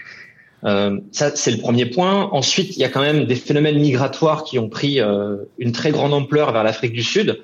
[0.65, 2.29] Euh, ça, c'est le premier point.
[2.33, 5.91] Ensuite, il y a quand même des phénomènes migratoires qui ont pris euh, une très
[5.91, 7.41] grande ampleur vers l'Afrique du Sud.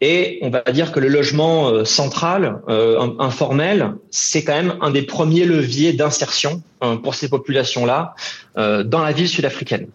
[0.00, 4.90] Et on va dire que le logement euh, central, euh, informel, c'est quand même un
[4.90, 8.14] des premiers leviers d'insertion euh, pour ces populations-là
[8.58, 9.88] euh, dans la ville sud-africaine.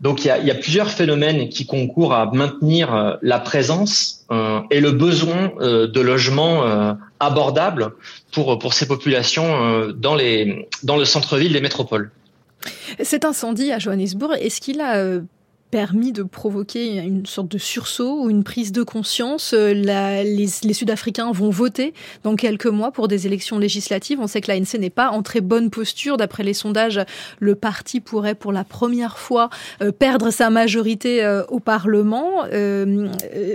[0.00, 4.26] Donc il y, a, il y, a, plusieurs phénomènes qui concourent à maintenir la présence
[4.70, 7.92] et le besoin de logements abordables
[8.30, 12.10] pour, pour ces populations dans, les, dans le centre-ville des métropoles.
[13.02, 15.20] Cet incendie à Johannesburg, est-ce qu'il a
[15.70, 19.52] permis de provoquer une sorte de sursaut ou une prise de conscience.
[19.52, 24.20] Euh, les, Sud-Africains vont voter dans quelques mois pour des élections législatives.
[24.20, 26.16] On sait que l'ANC n'est pas en très bonne posture.
[26.16, 27.00] D'après les sondages,
[27.40, 29.50] le parti pourrait pour la première fois
[29.82, 32.44] euh, perdre sa majorité euh, au Parlement.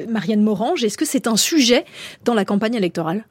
[0.10, 1.86] Marianne Morange, est-ce que c'est un sujet
[2.24, 3.24] dans la campagne électorale?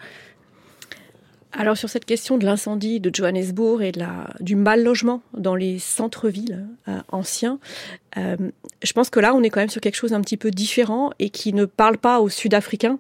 [1.53, 5.55] Alors sur cette question de l'incendie de Johannesburg et de la, du mal logement dans
[5.55, 7.59] les centres-villes euh, anciens,
[8.17, 8.37] euh,
[8.83, 11.11] je pense que là on est quand même sur quelque chose d'un petit peu différent
[11.19, 12.99] et qui ne parle pas aux Sud-Africains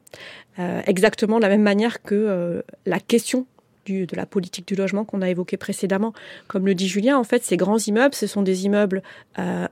[0.59, 3.47] euh, exactement de la même manière que la question
[3.91, 6.13] de la politique du logement qu'on a évoqué précédemment.
[6.49, 9.03] Comme le dit Julien, en fait, ces grands immeubles, ce sont des immeubles
[9.39, 9.67] euh,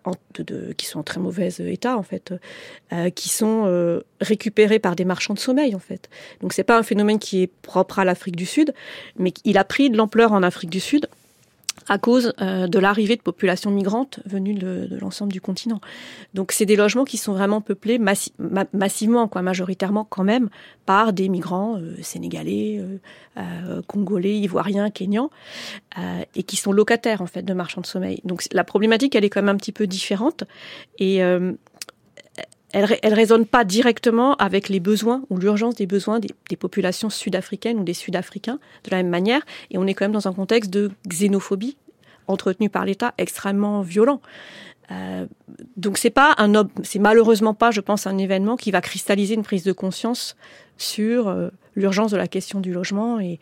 [0.77, 2.35] qui sont en très mauvais état, en fait,
[2.93, 6.09] euh, qui sont euh, récupérés par des marchands de sommeil, en fait.
[6.41, 8.75] Donc, pas un phénomène qui est propre à l'Afrique du Sud,
[9.17, 11.09] mais il a pris de l'ampleur en Afrique du Sud
[11.89, 15.81] à cause euh, de l'arrivée de populations migrantes venues de, de l'ensemble du continent.
[16.35, 20.49] Donc c'est des logements qui sont vraiment peuplés massi ma massivement, quoi, majoritairement quand même,
[20.87, 22.99] par des migrants euh, sénégalais, euh,
[23.39, 25.31] euh, congolais, ivoiriens, kenyans,
[25.99, 28.21] euh, et qui sont locataires en fait de marchands de sommeil.
[28.25, 30.45] Donc la problématique, elle est quand même un petit peu différente.
[30.99, 31.53] Et euh,
[32.73, 37.79] elle, elle résonne pas directement avec les besoins ou l'urgence des besoins des, populations sud-africaines
[37.79, 39.43] ou des Sud-Africains de la même manière.
[39.71, 41.77] Et on est quand même dans un contexte de xénophobie
[42.27, 44.21] entretenu par l'État extrêmement violent.
[44.91, 45.27] Euh,
[45.77, 46.53] donc c'est pas un
[46.83, 50.37] c'est malheureusement pas, je pense, un événement qui va cristalliser une prise de conscience
[50.79, 53.39] sur l'urgence de la question du logement et,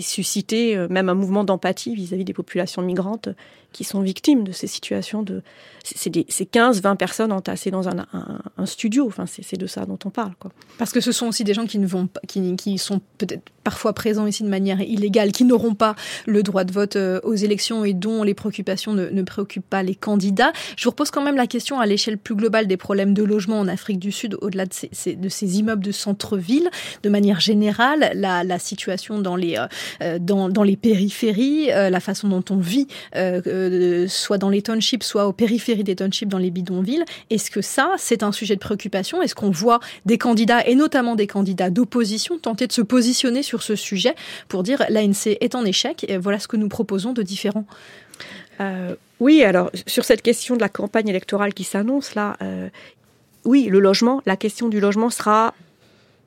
[0.00, 3.28] susciter euh, même un mouvement d'empathie vis-à-vis des populations migrantes
[3.70, 5.42] qui sont victimes de ces situations de
[5.84, 8.06] c'est 15-20 personnes entassées dans un,
[8.64, 9.06] studio.
[9.06, 10.50] Enfin c'est de ça dont on parle quoi.
[10.76, 13.92] parce que ce sont aussi des gens qui ne vont qui, qui sont peut-être parfois
[13.92, 15.94] présents ici de manière illégale qui n'auront pas
[16.26, 19.84] le droit de vote euh, aux élections et dont les préoccupations ne, ne préoccupent pas
[19.84, 20.52] les candidats.
[20.76, 23.60] Je vous repose quand même la question à l'échelle plus globale des problèmes de logement
[23.60, 25.92] en Afrique du Sud au-delà de ces, de ces immeubles de
[27.02, 29.66] de manière générale la, situation dans les euh,
[30.02, 32.86] euh, dans, les périphéries, euh, la façon dont on vit,
[34.08, 37.04] soit dans les townships, soit aux périphéries des townships, dans les bidonvilles.
[37.30, 39.22] Est-ce que ça, c'est un sujet de préoccupation?
[39.22, 43.62] Est-ce qu'on voit des candidats, et notamment des candidats d'opposition, tenter de se positionner sur
[43.62, 44.14] ce sujet
[44.48, 47.66] pour dire l'ANC est en échec et voilà ce que nous proposons de différents
[49.20, 52.36] oui, alors sur cette question de la campagne électorale qui s'annonce là,
[53.44, 55.54] oui, le logement, la question du logement sera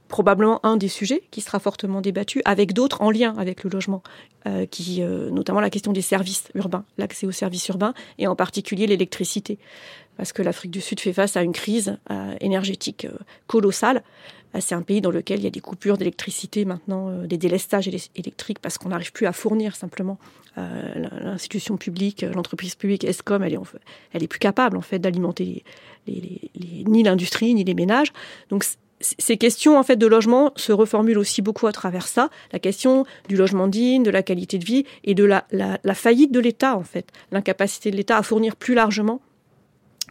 [0.08, 4.02] probablement un des sujets qui sera fortement débattu, avec d'autres en lien avec le logement,
[4.46, 8.36] euh, qui, euh, notamment la question des services urbains, l'accès aux services urbains, et en
[8.36, 9.60] particulier l'électricité.
[10.16, 13.08] Parce que l'Afrique du Sud fait face à une crise euh, énergétique
[13.46, 14.04] colossale.
[14.60, 18.60] C'est un pays dans lequel il y a des coupures d'électricité maintenant, des délestages électriques,
[18.60, 20.18] parce qu'on n'arrive plus à fournir simplement
[20.56, 23.54] l'institution publique, l'entreprise publique ESCOM, elle
[24.24, 25.64] est, plus capable en fait d'alimenter
[26.08, 28.12] ni l'industrie ni les ménages.
[28.50, 28.64] Donc
[29.00, 33.06] ces questions en fait de logement se reformulent aussi beaucoup à travers ça, la question
[33.30, 36.76] du logement digne, de la qualité de vie et de la, la, faillite de l'État
[36.76, 39.22] en fait, l'incapacité de l'État à fournir plus largement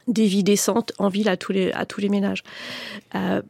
[0.06, 2.44] des vies décentes en ville à tous les, à tous les ménages.
[3.16, 3.42] Euh,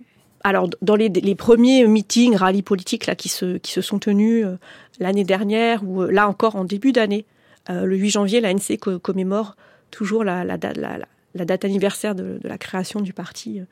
[0.42, 4.46] alors dans les, les, premiers meetings, rallyes politiques là qui se, qui se sont tenus
[4.46, 4.56] euh,
[5.00, 7.26] l'année dernière ou euh, là encore en début d'année,
[7.68, 9.56] le 8 janvier, l'ANC commémore
[9.90, 10.98] toujours la, la, la,
[11.36, 13.64] la date anniversaire de, la création du parti euh,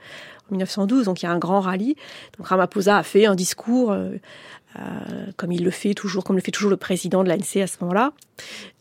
[0.49, 1.05] en 1912.
[1.07, 1.97] Donc il y a un grand rallye.
[2.39, 4.11] Donc Ramaphosa a fait un discours euh,
[4.79, 4.81] euh,
[5.37, 7.77] comme il le fait toujours, comme le fait toujours le président de l'ANC à ce
[7.81, 8.13] moment-là.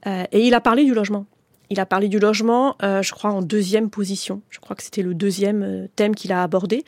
[0.06, 1.26] et il a parlé du logement.
[1.70, 4.42] Il a parlé du logement, je crois, en deuxième position.
[4.50, 6.84] Je crois que c'était le deuxième thème qu'il a abordé,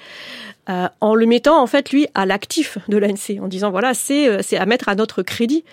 [0.67, 4.65] en le mettant en fait lui à l'actif de l'ANC, en disant voilà, c'est à
[4.65, 5.63] mettre à notre crédit.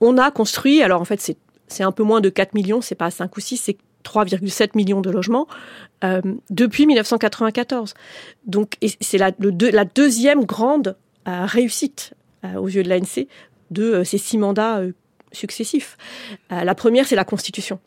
[0.00, 1.20] on a construit, alors en fait
[1.68, 5.00] c'est un peu moins de 4 millions, c'est pas 5 ou 6, c'est 3,7 millions
[5.00, 5.46] de logements
[6.04, 7.94] euh, depuis 1994.
[8.46, 9.32] Donc c'est la,
[9.84, 10.96] deuxième grande
[11.28, 13.26] euh, réussite euh, aux yeux de l'ANC
[13.70, 14.82] de ces six mandats
[15.30, 15.96] successifs.
[16.50, 17.78] la première, c'est la Constitution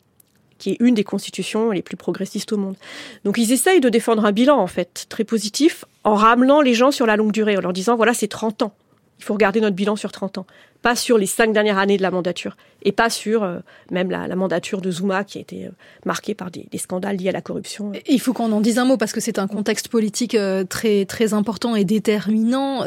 [0.56, 2.76] qui est une des constitutions les plus progressistes au monde.
[3.24, 6.92] Donc ils essayent de défendre un bilan, en fait, très positif, en ramenant les gens
[6.92, 8.72] sur la longue durée, en leur disant, voilà, c'est 30 ans.
[9.18, 10.46] Il faut regarder notre bilan sur 30 ans
[10.84, 13.58] pas sur les cinq dernières années de la mandature et pas sur euh,
[13.90, 15.70] même la, mandature de Zuma qui a été euh,
[16.04, 17.92] marquée par des, scandales liés à la corruption.
[18.08, 21.04] Il faut qu'on en dise un mot parce que c'est un contexte politique euh, très
[21.04, 22.84] très important et déterminant.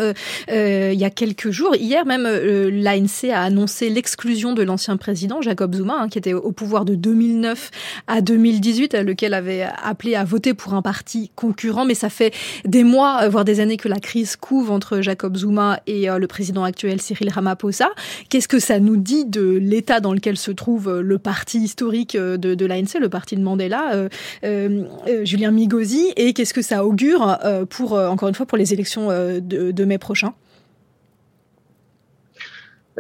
[0.50, 5.76] il y a quelques jours, hier même, l'ANC a annoncé l'exclusion de l'ancien président Jacob
[5.76, 7.72] Zuma, hein, qui était au pouvoir de 2009
[8.08, 11.86] à 2018, lequel avait appelé à voter pour un parti concurrent.
[11.86, 12.34] Mais ça fait
[12.66, 16.64] des mois, voire des années que la crise couve entre Jacob Zuma et le président
[16.64, 17.90] actuel Cyril Ramaphosa.
[18.30, 22.16] Qu'est-ce que ça nous dit de l'état dans lequel se trouve euh, le parti historique
[22.16, 24.08] euh, de, de l'ANC, le parti de Mandela,
[24.44, 24.86] euh,
[25.24, 27.38] Julien Migosi, et qu'est-ce que ça augure
[27.70, 30.34] pour, encore une fois, pour les élections de mai prochain?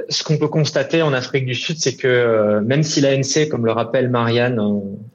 [0.10, 3.72] Ce qu'on peut constater en Afrique du Sud, c'est que même si l'ANC, comme le
[3.72, 4.60] rappelle Marianne,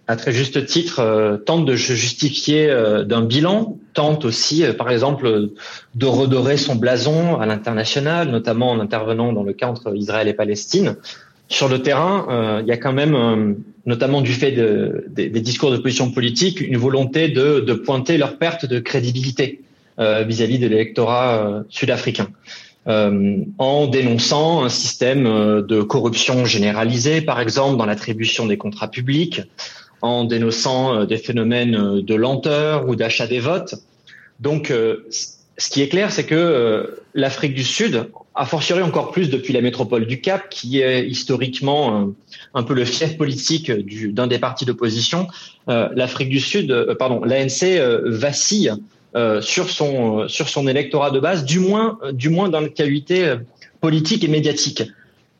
[0.08, 2.66] à très juste titre, tente de se justifier
[3.06, 5.50] d'un bilan, tente aussi, par exemple,
[5.94, 10.35] de redorer son blason à l'international, notamment en intervenant dans le cas entre Israël et
[10.35, 10.96] Palestine.
[11.52, 15.76] Sur le terrain, il y a quand même, notamment du fait de, des discours de
[15.76, 19.60] position politique, une volonté de, pointer leur perte de crédibilité
[19.98, 22.28] vis-à-vis de l'électorat sud-africain.
[22.88, 28.88] Euh, en dénonçant un système euh, de corruption généralisée, par exemple dans l'attribution des contrats
[28.88, 29.42] publics,
[30.00, 33.76] en dénonçant euh, des phénomènes de lenteur ou d'achat des votes.
[34.40, 39.53] Donc, ce qui est clair, c'est que l'Afrique du Sud, a fortiori encore plus depuis
[39.53, 42.12] la métropole du Cap, qui est historiquement
[42.55, 45.29] un peu le fief politique d'un des partis d'opposition,
[45.66, 47.64] l'Afrique du Sud, pardon, l'ANC
[48.05, 48.73] vacille
[49.14, 52.71] euh, sur son euh, sur son électorat de base, du moins du moins dans la
[52.71, 53.37] qualité euh,
[53.83, 54.85] politique et médiatique.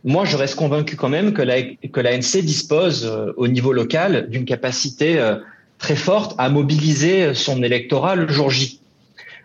[0.05, 4.45] Moi, je reste convaincu quand même que la que l'ANC dispose au niveau local d'une
[4.45, 5.19] capacité
[5.79, 8.82] très forte à mobiliser son électorat le jour J.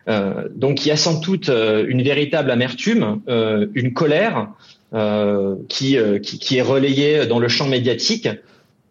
[0.07, 4.49] Euh, donc il y a sans doute une véritable amertume, euh, une colère
[4.93, 8.29] euh, qui, est relayée dans le champ médiatique.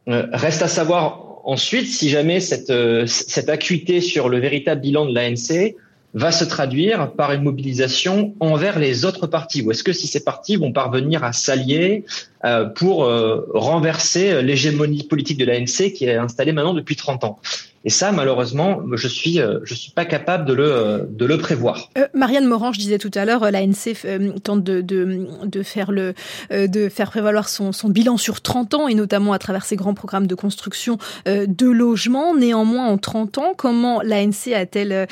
[0.06, 5.14] reste à savoir ensuite, si jamais cette, euh, cette acuité sur le véritable bilan de
[5.14, 5.74] l'ANC
[6.12, 10.24] va se traduire par une mobilisation envers les autres partis Ou est-ce que si ces
[10.24, 12.04] partis vont parvenir à s'allier
[12.44, 17.38] euh, pour euh, renverser l'hégémonie politique de l'ANC qui est installée maintenant depuis 30 ans?
[17.86, 21.88] Et ça, malheureusement, je suis, euh, je suis pas capable de le, de le prévoir.
[21.96, 26.12] Euh, Marianne Moran, je disais tout à l'heure, l'ANC euh, tente de, de, faire le,
[26.50, 29.94] de faire prévaloir son, son, bilan sur 30 ans et notamment à travers ses grands
[29.94, 32.34] programmes de construction de logements.
[32.34, 35.06] Néanmoins, en 30 ans, comment l'ANC a-t-elle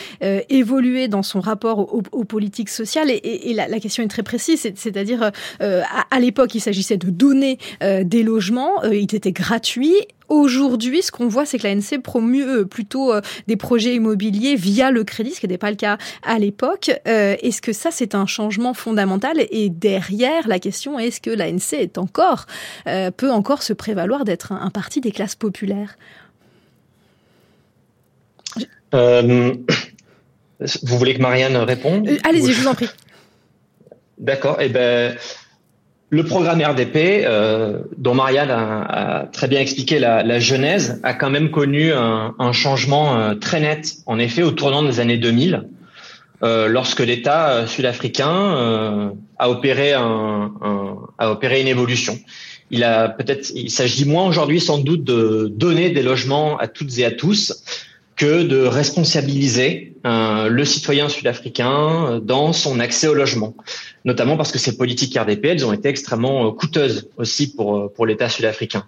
[0.49, 3.09] évolué dans son rapport aux, politiques sociales?
[3.09, 8.25] Et, la, question est très précise, c'est-à-dire à, à l'époque, il s'agissait de donner des
[8.25, 9.95] logements, ils étaient gratuits
[10.29, 14.91] Aujourd'hui, ce qu'on voit, c'est que l'ANC promue euh, plutôt euh, des projets immobiliers via
[14.91, 16.91] le crédit, ce qui n'était pas le cas à l'époque.
[17.07, 19.47] Euh, est-ce que ça, c'est un changement fondamental?
[19.51, 22.47] Et derrière, la question est est-ce que l'ANC est encore
[23.17, 25.99] peut encore se prévaloir d'être un, parti des classes populaires?
[28.93, 29.59] Vous
[30.99, 32.09] voulez que Marianne réponde?
[32.25, 32.89] Allez-y, je vous en prie.
[34.19, 34.57] D'accord.
[34.61, 35.15] Eh ben,
[36.15, 41.51] le programme RDP, euh, dont Marianne a, très bien expliqué la, genèse, a quand même
[41.51, 45.69] connu un, changement euh, très net, en effet, au tournant des années 2000,
[46.45, 50.53] euh, lorsque l'État sud-africain a opéré un,
[51.19, 52.17] a opéré une évolution.
[52.71, 56.97] Il a peut-être, il s'agit moins aujourd'hui sans doute de donner des logements à toutes
[56.99, 57.65] et à tous,
[58.17, 63.55] que de responsabiliser euh, le citoyen sud-africain euh, dans son accès au logement,
[64.05, 68.07] notamment parce que ces politiques RDP, elles ont été extrêmement euh, coûteuses aussi pour, pour
[68.07, 68.85] l'État sud-africain.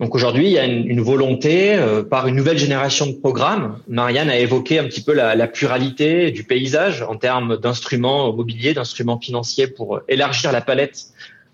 [0.00, 3.80] Donc aujourd'hui, il y a une, volonté par une nouvelle génération de programmes.
[3.86, 8.72] Marianne a évoqué un petit peu la, la pluralité du paysage en termes d'instruments mobiliers,
[8.72, 11.04] d'instruments financiers pour élargir la palette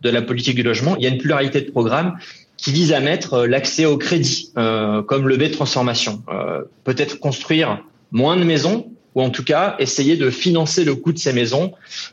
[0.02, 0.94] de la politique du logement.
[0.96, 2.16] Il y a une pluralité de programmes
[2.56, 6.22] qui vise à mettre euh, l'accès au crédit euh, comme levier de transformation.
[6.28, 7.82] Euh, peut-être construire
[8.12, 11.72] moins de maisons ou en tout cas essayer de financer le coût de ces maisons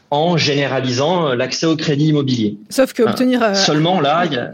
[0.10, 2.58] en généralisant l'accès au crédit immobilier.
[2.70, 4.54] Sauf que obtenir seulement là, il y a...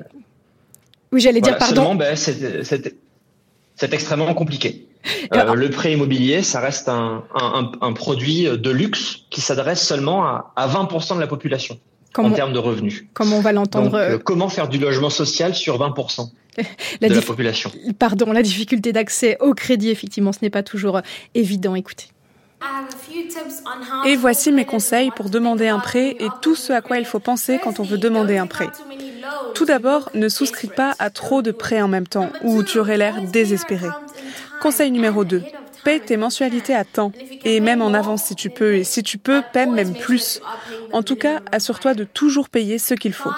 [1.11, 1.75] oui j'allais dire pardon.
[1.75, 4.87] Seulement, ben, c'est extrêmement compliqué.
[5.31, 10.51] le prêt immobilier, ça reste un, un, un produit de luxe qui s'adresse seulement à,
[10.55, 11.79] à 20% de la population
[12.17, 13.05] en termes de revenus.
[13.13, 13.95] Comme on va l'entendre.
[13.95, 16.29] Euh, comment faire du logement social sur 20%
[17.01, 17.71] de la population?
[17.97, 21.01] Pardon, la difficulté d'accès au crédit, effectivement, ce n'est pas toujours euh,
[21.35, 21.75] évident.
[21.75, 22.07] Écoutez.
[24.05, 27.19] Et voici mes conseils pour demander un prêt et tout ce à quoi il faut
[27.19, 28.67] penser quand on veut demander un prêt.
[29.55, 32.97] Tout d'abord, ne souscris pas à trop de prêts en même temps où tu aurais
[32.97, 33.87] l'air désespéré.
[34.61, 35.41] Conseil numéro 2.
[35.83, 37.11] Paie tes mensualités à temps
[37.45, 38.75] et même en avance si tu peux.
[38.75, 40.41] Et si tu peux, paie même plus.
[40.91, 43.31] En tout cas, assure-toi de toujours payer ce qu'il faut.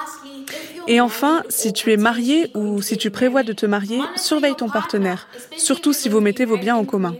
[0.88, 4.68] Et enfin, si tu es marié ou si tu prévois de te marier, surveille ton
[4.68, 7.16] partenaire, surtout si vous mettez vos biens en commun.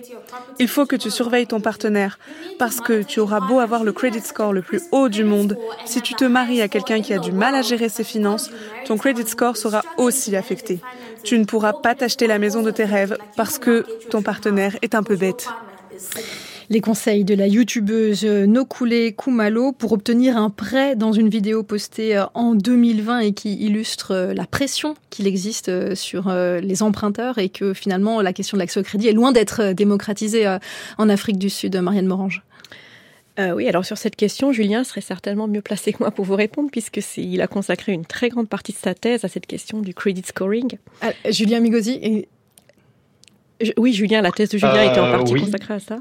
[0.60, 2.18] Il faut que tu surveilles ton partenaire
[2.58, 6.02] parce que tu auras beau avoir le credit score le plus haut du monde, si
[6.02, 8.50] tu te maries à quelqu'un qui a du mal à gérer ses finances,
[8.86, 10.80] ton credit score sera aussi affecté
[11.24, 14.96] tu ne pourras pas t'acheter la maison de tes rêves parce que ton partenaire est
[14.96, 15.48] un peu bête.
[16.72, 22.16] Les conseils de la youtubeuse Nokule Kumalo pour obtenir un prêt dans une vidéo postée
[22.16, 27.40] euh, en 2020 et qui illustre euh, la pression qu'il existe euh, sur les emprunteurs
[27.40, 30.48] et que finalement la question de l'accès au crédit est loin d'être démocratisée
[30.98, 31.76] en Afrique du Sud.
[31.76, 32.42] Marianne Morange.
[33.40, 36.36] Euh, oui, alors sur cette question, Julien serait certainement mieux placé que moi pour vous
[36.36, 39.80] répondre, puisque il a consacré une très grande partie de sa thèse à cette question
[39.80, 40.78] du credit scoring.
[41.02, 42.28] Ah, Julien Migosi et...
[43.78, 45.98] Oui, Julien, la thèse de Julien était en euh, partie consacrée à ça.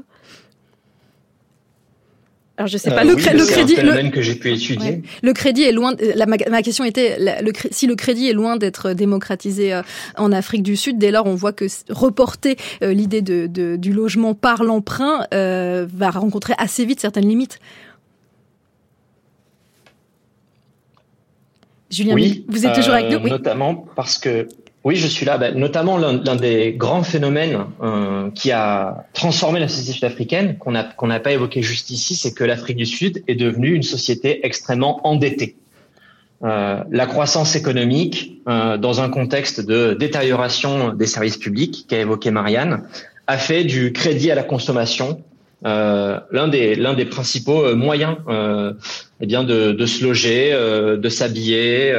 [2.61, 3.01] Alors je sais pas.
[3.01, 5.01] Euh, le, le crédit, le que j'ai pu étudier.
[5.23, 5.95] Le crédit est loin.
[6.13, 9.81] La, ma, question était le, si le crédit est loin d'être démocratisé euh,
[10.15, 10.99] en Afrique du Sud.
[10.99, 16.11] Dès lors, on voit que reporter euh, l'idée de, de, du logement par l'emprunt va
[16.11, 17.57] rencontrer assez vite certaines limites.
[21.89, 23.23] Julien, oui, vous êtes toujours avec nous?
[23.23, 23.31] Oui.
[23.31, 24.47] Notamment parce que
[24.83, 25.37] oui, je suis là.
[25.37, 30.07] Ben, notamment l'un des grands phénomènes euh, qui a transformé la société
[30.71, 33.83] n'a qu'on n'a pas évoqué juste ici, c'est que l'Afrique du Sud est devenue une
[33.83, 35.55] société extrêmement endettée.
[36.43, 42.31] Euh, la croissance économique, euh, dans un contexte de détérioration des services publics qu'a évoqué
[42.31, 42.83] Marianne,
[43.27, 45.21] a fait du crédit à la consommation
[45.63, 48.73] euh, l'un des principaux euh, moyens euh,
[49.19, 51.93] eh bien de, se loger, de s'habiller,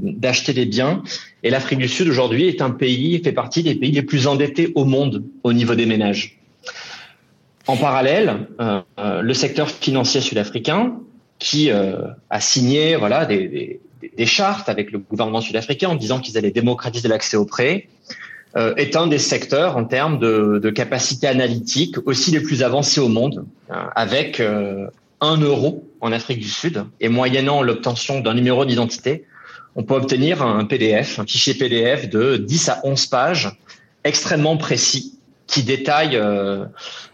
[0.00, 1.02] d'acheter des biens.
[1.42, 4.70] Et l'Afrique du Sud aujourd'hui est un pays, fait partie des pays les plus endettés
[4.76, 6.38] au monde au niveau des ménages.
[7.66, 8.46] En parallèle,
[8.98, 11.00] le secteur financier sud-africain,
[11.40, 13.80] qui a signé voilà des,
[14.26, 17.88] chartes avec le gouvernement sud-africain en disant qu'ils allaient démocratiser l'accès aux prêts,
[18.56, 23.00] euh, est un des secteurs en termes de, de capacité analytique aussi les plus avancés
[23.00, 24.86] au monde, euh, avec euh,
[25.20, 29.24] un euro en Afrique du Sud et moyennant l'obtention d'un numéro d'identité,
[29.76, 33.56] on peut obtenir un PDF, un fichier PDF de 10 à 11 pages
[34.04, 36.64] extrêmement précis qui détaille euh,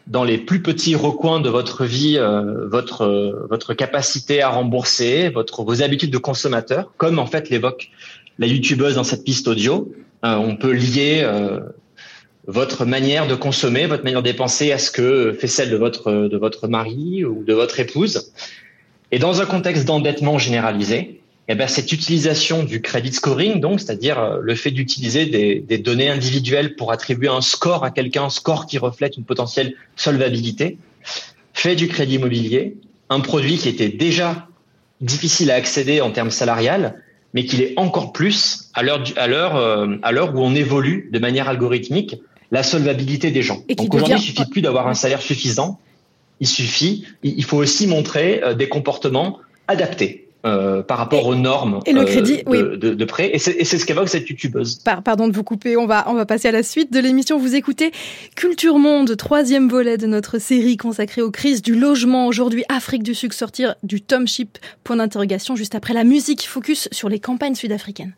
[0.07, 5.65] dans les plus petits recoins de votre vie euh, votre votre capacité à rembourser, votre
[5.65, 7.91] vos habitudes de consommateur, comme en fait l'évoque
[8.39, 9.91] la youtubeuse dans cette piste audio.
[10.27, 11.27] Euh, on peut lier
[12.47, 15.77] votre manière de consommer, votre manière de dépenser à ce que fait celle de
[16.37, 18.33] votre mari ou de votre épouse.
[19.13, 24.19] Et dans un contexte d'endettement généralisé, eh ben, cette utilisation du credit scoring, donc, c'est-à-dire
[24.19, 28.31] euh, le fait d'utiliser des, des, données individuelles pour attribuer un score à quelqu'un, un
[28.31, 30.77] score qui reflète une potentielle solvabilité,
[31.55, 32.77] fait du crédit immobilier
[33.09, 34.49] un produit qui était déjà
[35.01, 37.01] difficile à accéder en termes salariales,
[37.37, 41.11] mais qui l'est encore plus à l'heure à l'heure euh, à l'heure où on évolue
[41.13, 42.17] de manière algorithmique
[42.51, 43.63] la solvabilité des gens.
[43.77, 45.79] Donc aujourd'hui, il suffit plus d'avoir un salaire suffisant.
[46.41, 50.26] Il suffit, il faut aussi montrer euh, des comportements adaptés.
[50.47, 53.31] Euh, par rapport aux normes et le crédit, euh, de, de, prêt.
[53.33, 54.79] Et c'est ce qu'évoque cette youtubeuse.
[55.05, 57.37] pardon de vous couper, on va, on va passer à la suite de l'émission.
[57.37, 57.91] Vous écoutez
[58.37, 62.29] Culture Monde, troisième volet de notre série consacrée aux crises du logement.
[62.29, 66.89] Aujourd'hui, Afrique du Sud sortir du Tom Ship, point d'interrogation, juste après la musique, focus
[66.93, 68.15] sur les campagnes sud-africaines.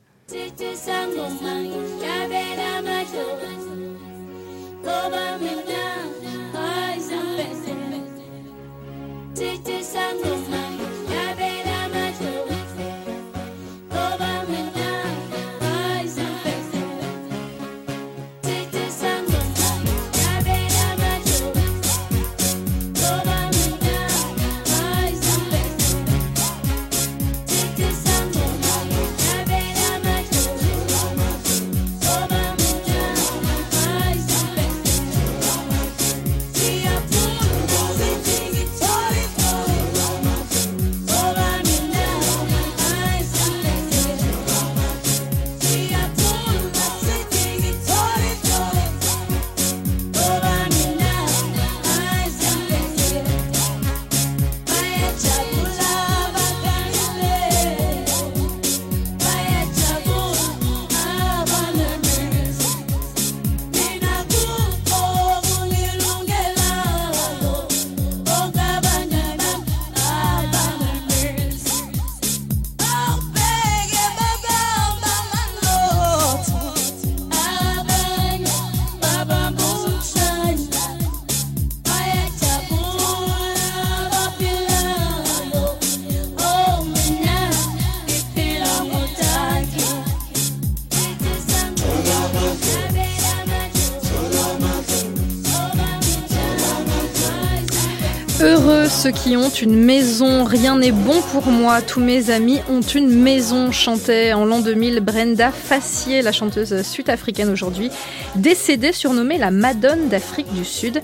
[99.08, 100.44] Ceux qui ont une maison.
[100.44, 101.80] Rien n'est bon pour moi.
[101.80, 107.48] Tous mes amis ont une maison, chantait en l'an 2000 Brenda Fassier, la chanteuse sud-africaine
[107.48, 107.90] aujourd'hui,
[108.36, 111.00] décédée surnommée la Madone d'Afrique du Sud.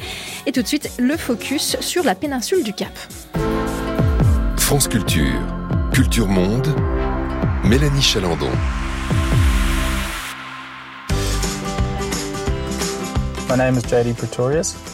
[0.47, 2.93] Et tout de suite, le focus sur la péninsule du Cap.
[4.59, 5.41] France Culture,
[5.93, 6.69] Culture Monde,
[7.65, 8.51] Mélanie Chalandon.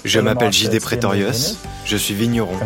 [0.04, 1.56] Je m'appelle JD Pretorius.
[1.90, 2.56] Je suis vigneron.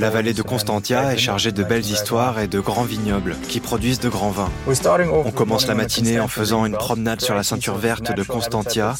[0.00, 4.00] La vallée de Constantia est chargée de belles histoires et de grands vignobles qui produisent
[4.00, 4.50] de grands vins.
[4.66, 8.94] On commence la matinée en faisant une promenade sur la ceinture verte de Constantia,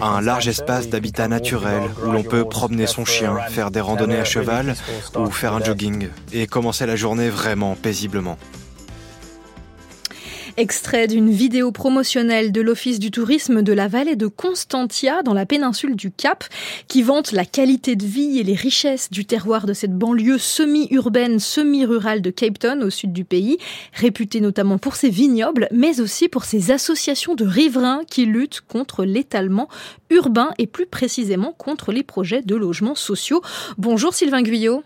[0.00, 4.24] un large espace d'habitat naturel où l'on peut promener son chien, faire des randonnées à
[4.24, 4.74] cheval
[5.14, 8.38] ou faire un jogging et commencer la journée vraiment paisiblement.
[10.56, 15.46] Extrait d'une vidéo promotionnelle de l'Office du tourisme de la vallée de Constantia dans la
[15.46, 16.44] péninsule du Cap
[16.86, 21.40] qui vante la qualité de vie et les richesses du terroir de cette banlieue semi-urbaine,
[21.40, 23.58] semi-rurale de Cape Town au sud du pays,
[23.94, 29.04] réputée notamment pour ses vignobles mais aussi pour ses associations de riverains qui luttent contre
[29.04, 29.68] l'étalement
[30.10, 33.42] urbain et plus précisément contre les projets de logements sociaux.
[33.76, 34.84] Bonjour Sylvain Guyot.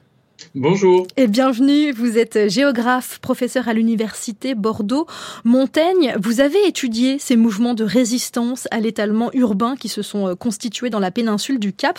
[0.55, 1.07] Bonjour.
[1.16, 1.93] Et bienvenue.
[1.93, 6.14] Vous êtes géographe, professeur à l'université Bordeaux-Montaigne.
[6.20, 10.91] Vous avez étudié ces mouvements de résistance à l'étalement urbain qui se sont euh, constitués
[10.91, 11.99] dans la péninsule du Cap.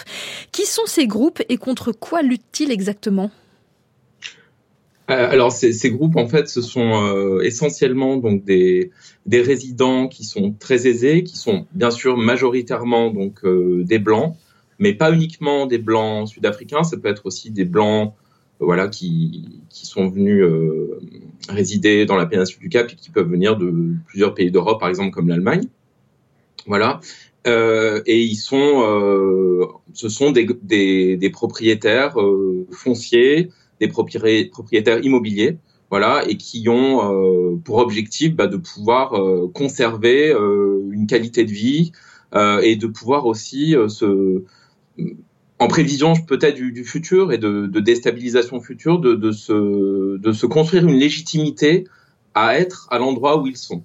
[0.51, 3.31] Qui sont ces groupes et contre quoi luttent-ils exactement?
[5.09, 8.91] Euh, alors ces, groupes en fait ce sont euh, essentiellement donc des,
[9.25, 14.35] des résidents qui sont très aisés, qui sont bien sûr majoritairement donc des blancs,
[14.77, 18.13] mais pas uniquement des blancs sud-africains, ça peut être aussi des blancs
[18.59, 20.43] voilà, qui, qui sont venus
[21.47, 23.73] résider dans la péninsule du Cap et qui peuvent venir de
[24.07, 25.67] plusieurs pays d'Europe, par exemple comme l'Allemagne.
[26.67, 26.99] Voilà.
[27.47, 33.49] Euh, et ils sont, euh, ce sont des, des, des propriétaires euh, fonciers,
[33.79, 35.57] des propriétaires immobiliers,
[35.89, 41.51] voilà, et qui ont euh, pour objectif bah, de pouvoir euh, conserver une qualité de
[41.51, 41.91] vie
[42.61, 44.43] et de pouvoir aussi se
[45.59, 50.87] en prévision peut-être du, futur et de, déstabilisation future, de, de, se, de se construire
[50.87, 51.85] une légitimité
[52.33, 53.83] à être à l'endroit où ils sont.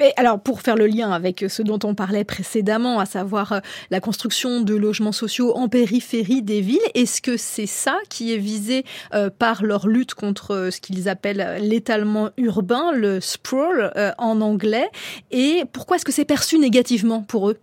[0.00, 3.60] Et alors, pour faire le lien avec ce dont on parlait précédemment, à savoir euh,
[3.90, 8.38] la construction de logements sociaux en périphérie des villes, est-ce que c'est ça qui est
[8.38, 8.84] visé
[9.14, 14.88] euh, par leur lutte contre euh, ce qu'ils appellent l'étalement urbain, le sprawl en anglais?
[15.30, 17.58] Et pourquoi est-ce que c'est perçu négativement pour eux?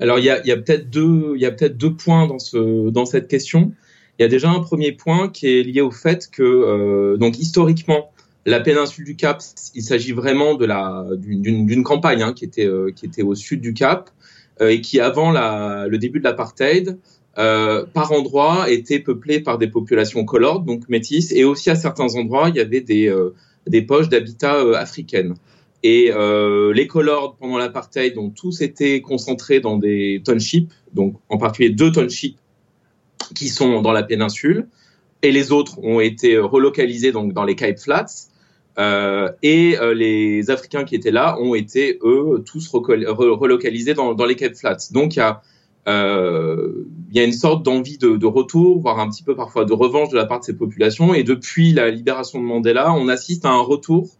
[0.00, 2.38] Alors il y a, y a peut-être deux, il y a peut-être deux points dans
[2.38, 3.72] ce dans cette question.
[4.18, 7.38] Il y a déjà un premier point qui est lié au fait que euh, donc
[7.38, 8.10] historiquement
[8.46, 9.42] la péninsule du Cap,
[9.74, 13.60] il s'agit vraiment de la d'une campagne hein, qui était euh, qui était au sud
[13.60, 14.10] du Cap
[14.62, 16.96] euh, et qui avant la, le début de l'apartheid
[17.38, 22.14] euh, par endroits était peuplée par des populations colordes donc métisses et aussi à certains
[22.14, 23.34] endroits il y avait des euh,
[23.66, 25.34] des poches d'habitat africaines.
[25.82, 31.38] Et euh, les colords pendant l'apartheid ont tous été concentrés dans des townships, donc en
[31.38, 32.38] particulier deux townships
[33.34, 34.68] qui sont dans la péninsule,
[35.22, 38.06] et les autres ont été relocalisés donc dans les Cape Flats.
[38.78, 44.36] Euh, et euh, les Africains qui étaient là ont été eux tous relocalisés dans, les
[44.36, 44.90] Cape Flats.
[44.92, 45.20] Donc il
[47.12, 50.10] y a une sorte d'envie de, de, retour, voire un petit peu parfois de revanche
[50.10, 51.14] de la part de ces populations.
[51.14, 54.16] Et depuis la libération de Mandela, on assiste à un retour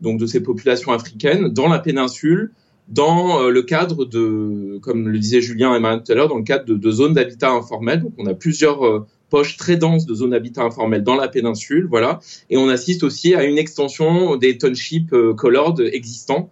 [0.00, 2.52] donc de ces populations africaines dans la péninsule,
[2.88, 6.38] dans euh, le cadre de, comme le disait Julien et Marianne tout à l'heure, dans
[6.38, 8.02] le cadre de, zones d'habitat informel.
[8.02, 11.86] Donc on a plusieurs euh, poches très denses de zones d'habitat informel dans la péninsule,
[11.88, 12.20] voilà.
[12.50, 16.50] Et on assiste aussi à une extension des townships euh, colored existants.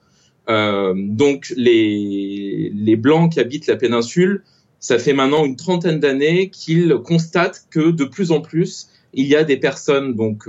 [0.48, 4.44] Euh, donc les, les blancs qui habitent la péninsule,
[4.80, 9.34] ça fait maintenant une trentaine d'années qu'ils constatent que de plus en plus il y
[9.34, 10.48] a des personnes donc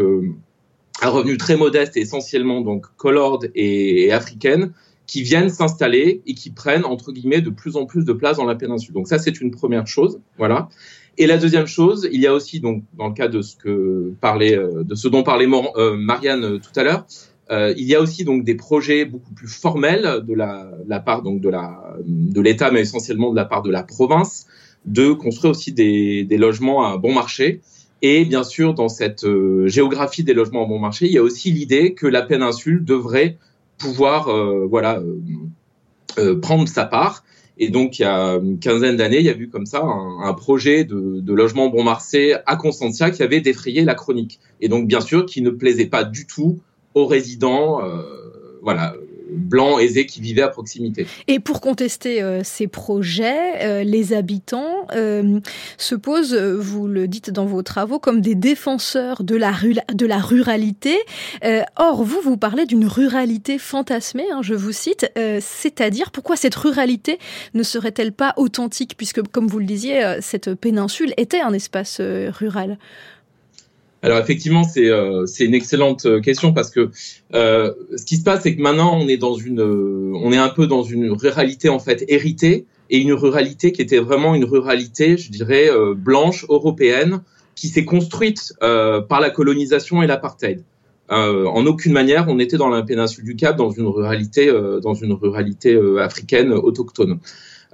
[1.01, 4.71] à revenus très modestes et essentiellement donc colored et, africaines
[5.07, 8.45] qui viennent s'installer et qui prennent entre guillemets de plus en plus de place dans
[8.45, 8.93] la péninsule.
[8.93, 10.69] Donc ça c'est une première chose, voilà.
[11.17, 14.13] Et la deuxième chose, il y a aussi donc dans le cas de ce que
[14.21, 17.05] parlait euh, de ce dont parlait euh, Marianne euh, tout à l'heure,
[17.51, 21.41] il y a aussi donc des projets beaucoup plus formels de la, la part donc
[21.41, 24.45] de la de l'État mais essentiellement de la part de la province
[24.85, 27.61] de construire aussi des, des logements à bon marché
[28.01, 31.23] et bien sûr, dans cette euh, géographie des logements en bon marché, il y a
[31.23, 33.37] aussi l'idée que la péninsule devrait
[33.77, 35.01] pouvoir, euh, voilà,
[36.17, 37.23] euh, prendre sa part.
[37.57, 40.33] Et donc, il y a une quinzaine d'années, il y a eu comme ça un,
[40.33, 44.39] projet de, de, logement bon marché à Constantia qui avait défrayé la chronique.
[44.61, 46.59] Et donc, bien sûr, qui ne plaisait pas du tout
[46.93, 47.81] aux résidents,
[48.61, 48.95] voilà,
[49.31, 51.07] blancs aisés qui vivaient à proximité.
[51.27, 55.39] Et pour contester euh, ces projets, euh, les habitants euh,
[55.77, 59.51] se posent, vous le dites dans vos travaux, comme des défenseurs de la,
[59.93, 60.97] de ruralité.
[61.77, 67.19] or, vous, vous parlez d'une ruralité fantasmée, hein, je vous cite, c'est-à-dire pourquoi cette ruralité
[67.53, 72.77] ne serait-elle pas authentique, puisque, comme vous le disiez, cette péninsule était un espace rural?
[74.01, 76.89] Alors effectivement, c'est euh, une excellente euh, question parce que
[77.33, 80.37] euh, ce qui se passe, c'est que maintenant on est dans une, euh, on est
[80.37, 84.45] un peu dans une ruralité en fait héritée et une ruralité qui était vraiment une
[84.45, 87.21] ruralité, je dirais blanche européenne,
[87.53, 90.63] qui s'est construite par la colonisation et l'apartheid.
[91.09, 95.13] en aucune manière, on était dans la péninsule du Cap dans une ruralité, dans une
[95.13, 97.19] ruralité africaine autochtone.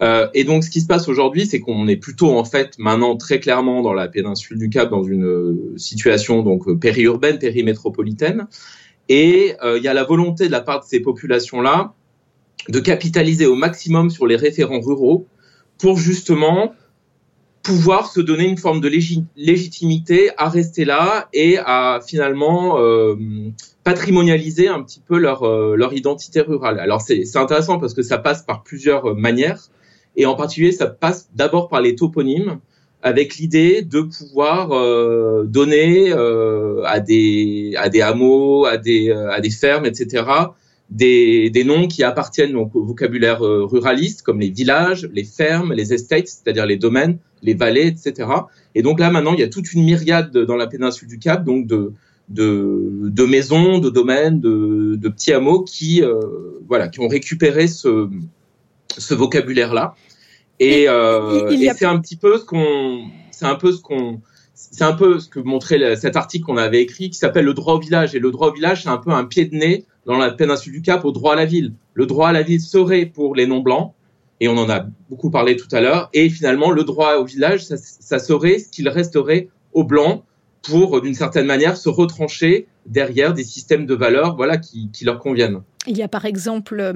[0.02, 3.16] Euh, et donc, ce qui se passe aujourd'hui, c'est qu'on est plutôt en fait maintenant
[3.16, 8.48] très clairement dans la péninsule du Cap, dans une euh, situation donc euh, périurbaine, périmétropolitaine.
[9.08, 11.94] Et il y a la volonté de la part de ces populations-là
[12.70, 15.28] de capitaliser au maximum sur les référents ruraux
[15.78, 16.74] pour justement
[17.62, 18.90] pouvoir se donner une forme de
[19.36, 22.80] légitimité à rester là et à finalement
[23.84, 26.80] patrimonialiser un petit peu leur identité rurale.
[26.80, 29.70] Alors c'est intéressant parce que ça passe par plusieurs manières.
[30.18, 32.60] Et en particulier, ça passe d'abord par les toponymes,
[33.06, 39.30] avec l'idée de pouvoir euh, donner euh, à des à des hameaux, à des euh,
[39.30, 40.24] à des fermes, etc.
[40.90, 45.94] Des, des noms qui appartiennent donc au vocabulaire ruraliste, comme les villages, les fermes, les
[45.94, 48.30] estates, c'est-à-dire les domaines, les vallées, etc.
[48.76, 51.44] Et donc là maintenant, il y a toute une myriade dans la péninsule du Cap,
[51.44, 51.94] donc de
[52.30, 56.02] de, de maisons, de domaines, de, de petits hameaux qui
[56.68, 58.10] voilà qui ont récupéré ce
[58.98, 59.96] ce vocabulaire là
[60.60, 64.22] et, euh, c'est un petit peu ce qu'on, c'est un peu ce qu'on,
[64.54, 67.74] c'est un peu ce que montrait cet article qu'on avait écrit qui s'appelle le droit
[67.74, 68.16] au village.
[68.16, 70.74] Et le droit au village, c'est un peu un pied de nez dans la péninsule
[70.74, 71.74] du Cap au droit à la ville.
[71.94, 73.94] Le droit à la ville serait pour les non-blancs,
[74.40, 77.66] et on en a beaucoup parlé tout à l'heure, et finalement, le droit au village,
[77.66, 80.24] ça, ça serait ce qu'il resterait aux blancs
[80.62, 85.20] pour, d'une certaine manière, se retrancher derrière des systèmes de valeurs voilà, qui, qui leur
[85.20, 85.62] conviennent.
[85.88, 86.94] Il y a par exemple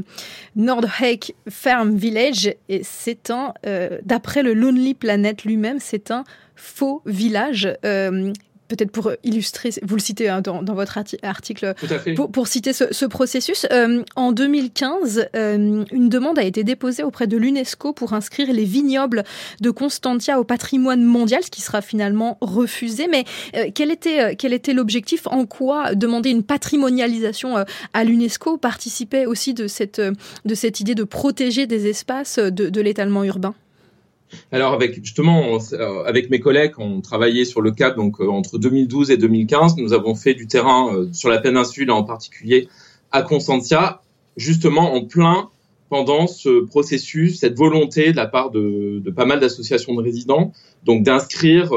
[0.56, 6.24] Nordheik Farm Village, et c'est un, euh, d'après le Lonely Planet lui-même, c'est un
[6.56, 7.74] faux village.
[7.86, 8.34] Euh,
[8.70, 11.74] peut-être pour illustrer, vous le citez hein, dans, votre article,
[12.16, 13.66] pour, pour, citer ce, processus.
[13.72, 18.64] Euh, en 2015, euh, une demande a été déposée auprès de l'UNESCO pour inscrire les
[18.64, 19.24] vignobles
[19.60, 23.08] de Constantia au patrimoine mondial, ce qui sera finalement refusé.
[23.08, 25.28] Mais euh, quel était quel était l'objectif?
[25.28, 28.58] En quoi demander une patrimonialisation à l'UNESCO?
[28.58, 33.56] Participait aussi de cette de cette idée de protéger des espaces de, de l'étalement urbain?
[34.52, 38.58] Alors avec justement euh, avec mes collègues, on travaillait sur le Cap donc euh, entre
[38.58, 39.78] 2012 et 2015.
[39.78, 42.68] Nous avons fait du terrain euh, sur la péninsule en particulier
[43.12, 44.02] à Constantia,
[44.38, 45.50] justement en plein
[45.90, 50.54] pendant ce processus, cette volonté de la part de, pas mal d'associations de résidents,
[50.84, 51.72] donc d'inscrire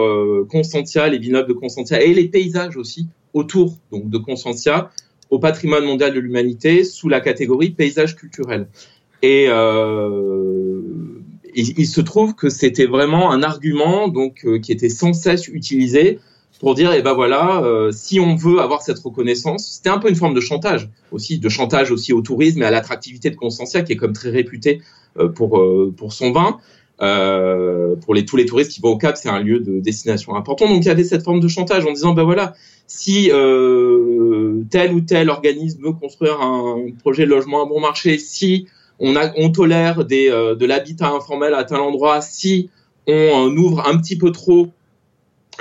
[0.50, 4.90] Constantia, les vignobles de Constantia et les paysages aussi autour donc de Constantia
[5.30, 8.66] au patrimoine mondial de l'humanité sous la catégorie paysage culturel.
[9.22, 10.82] Et euh,
[11.54, 16.18] il, se trouve que c'était vraiment un argument donc euh, qui était sans cesse utilisé
[16.60, 20.08] pour dire eh ben voilà euh, si on veut avoir cette reconnaissance c'était un peu
[20.08, 23.82] une forme de chantage aussi de chantage aussi au tourisme et à l'attractivité de Constantia
[23.82, 24.80] qui est comme très réputée
[25.18, 25.62] euh, pour
[25.96, 26.58] pour son vin.
[26.98, 30.68] Pour les tous les touristes qui vont au Cap c'est un lieu de destination important.
[30.68, 32.54] Donc il y avait cette forme de chantage en disant ben voilà
[32.86, 33.28] si
[34.70, 38.68] tel ou tel organisme veut construire un projet de logement à bon marché si
[38.98, 42.70] on, tolère euh, de l'habitat informel à tel endroit si
[43.06, 44.68] on euh, ouvre un petit peu trop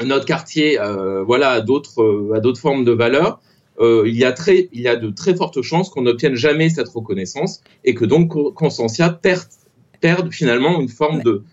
[0.05, 3.41] notre quartier euh, voilà, à d'autres formes de valeurs.
[3.79, 6.89] il, y a très, il y a de très fortes chances qu'on n'obtienne jamais cette
[6.89, 11.43] reconnaissance et que donc Constantia perde, finalement une forme de,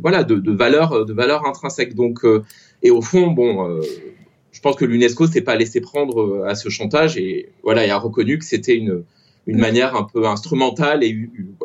[0.00, 2.24] voilà de, valeur de valeur intrinsèque donc
[2.82, 3.80] et au fond bon
[4.52, 7.98] je pense que l'UNESCO s'est pas laissé prendre à ce chantage et voilà il a
[7.98, 9.04] reconnu que c'était une
[9.46, 11.16] une manière un peu instrumentale et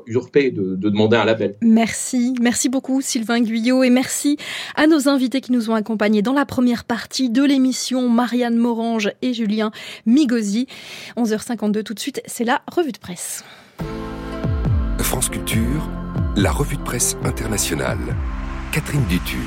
[0.05, 1.55] usurpée de, demander un label.
[1.61, 4.37] Merci, merci beaucoup Sylvain Guyot et merci
[4.75, 9.11] à nos invités qui nous ont accompagnés dans la première partie de l'émission, Marianne Morange
[9.21, 9.71] et Julien
[10.05, 10.67] Migosi.
[11.17, 13.43] 11h52 tout de suite, c'est la revue de presse.
[14.99, 15.89] France Culture,
[16.35, 18.15] la revue de presse internationale.
[18.71, 19.37] Catherine Dutu.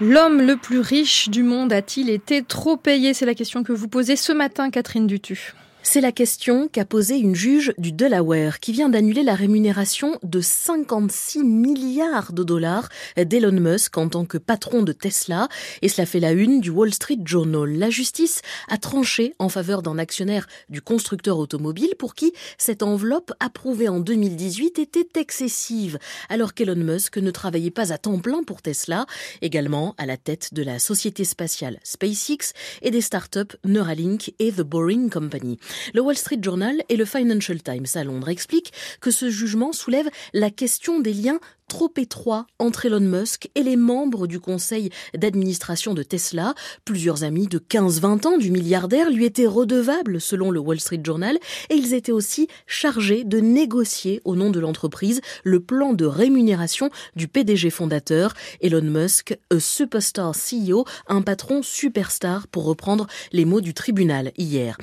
[0.00, 3.14] L'homme le plus riche du monde a-t-il été trop payé?
[3.14, 5.54] C'est la question que vous posez ce matin, Catherine Dutu.
[5.88, 10.40] C'est la question qu'a posée une juge du Delaware qui vient d'annuler la rémunération de
[10.40, 15.48] 56 milliards de dollars d'Elon Musk en tant que patron de Tesla
[15.82, 17.78] et cela fait la une du Wall Street Journal.
[17.78, 23.32] La justice a tranché en faveur d'un actionnaire du constructeur automobile pour qui cette enveloppe
[23.38, 28.60] approuvée en 2018 était excessive alors qu'Elon Musk ne travaillait pas à temps plein pour
[28.60, 29.06] Tesla,
[29.40, 34.62] également à la tête de la société spatiale SpaceX et des startups Neuralink et The
[34.62, 35.60] Boring Company.
[35.94, 40.08] Le Wall Street Journal et le Financial Times à Londres expliquent que ce jugement soulève
[40.32, 45.94] la question des liens trop étroit entre Elon Musk et les membres du conseil d'administration
[45.94, 46.54] de Tesla.
[46.84, 51.38] Plusieurs amis de 15-20 ans du milliardaire lui étaient redevables selon le Wall Street Journal
[51.70, 56.90] et ils étaient aussi chargés de négocier au nom de l'entreprise le plan de rémunération
[57.16, 63.60] du PDG fondateur Elon Musk, a superstar CEO, un patron superstar pour reprendre les mots
[63.60, 64.78] du tribunal hier.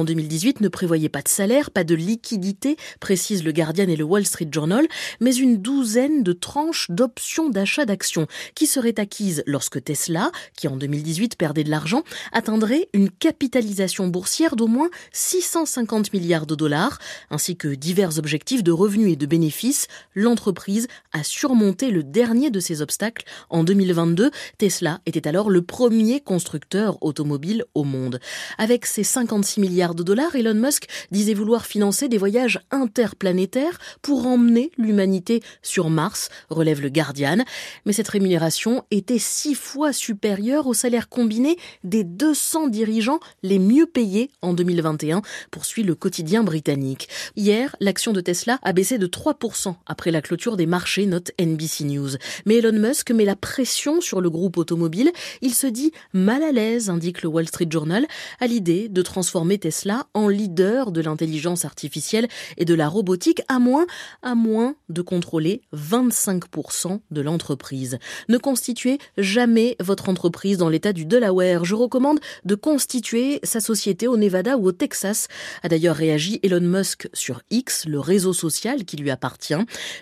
[0.00, 4.04] En 2018 ne prévoyait pas de salaire, pas de liquidité, précise le Guardian et le
[4.04, 4.86] Wall Street Journal,
[5.20, 10.76] mais une douzaine de tranches d'options d'achat d'actions qui seraient acquises lorsque Tesla, qui en
[10.76, 16.98] 2018 perdait de l'argent, atteindrait une capitalisation boursière d'au moins 650 milliards de dollars,
[17.30, 19.86] ainsi que divers objectifs de revenus et de bénéfices.
[20.14, 24.30] L'entreprise a surmonté le dernier de ces obstacles en 2022.
[24.56, 28.18] Tesla était alors le premier constructeur automobile au monde.
[28.56, 34.26] Avec ses 56 milliards de dollars, Elon Musk disait vouloir financer des voyages interplanétaires pour
[34.26, 37.44] emmener l'humanité sur Mars, relève le Guardian,
[37.84, 43.86] mais cette rémunération était six fois supérieure au salaire combiné des 200 dirigeants les mieux
[43.86, 47.08] payés en 2021, poursuit le quotidien britannique.
[47.36, 51.84] Hier, l'action de Tesla a baissé de 3% après la clôture des marchés, note NBC
[51.84, 52.10] News.
[52.46, 55.10] Mais Elon Musk met la pression sur le groupe automobile.
[55.42, 58.06] Il se dit mal à l'aise, indique le Wall Street Journal,
[58.40, 59.79] à l'idée de transformer Tesla
[60.14, 63.86] en leader de l'intelligence artificielle et de la robotique, à moins,
[64.22, 67.98] à moins de contrôler 25% de l'entreprise.
[68.28, 71.64] Ne constituez jamais votre entreprise dans l'état du Delaware.
[71.64, 75.28] Je recommande de constituer sa société au Nevada ou au Texas,
[75.62, 79.54] a d'ailleurs réagi Elon Musk sur X, le réseau social qui lui appartient.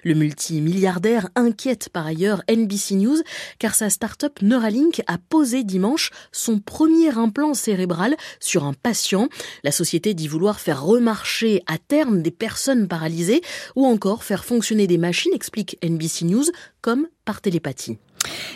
[0.05, 3.19] Le multimilliardaire inquiète par ailleurs NBC News
[3.59, 9.29] car sa start-up Neuralink a posé dimanche son premier implant cérébral sur un patient.
[9.65, 13.43] La société dit vouloir faire remarcher à terme des personnes paralysées
[13.77, 16.45] ou encore faire fonctionner des machines, explique NBC News,
[16.81, 17.99] comme par télépathie.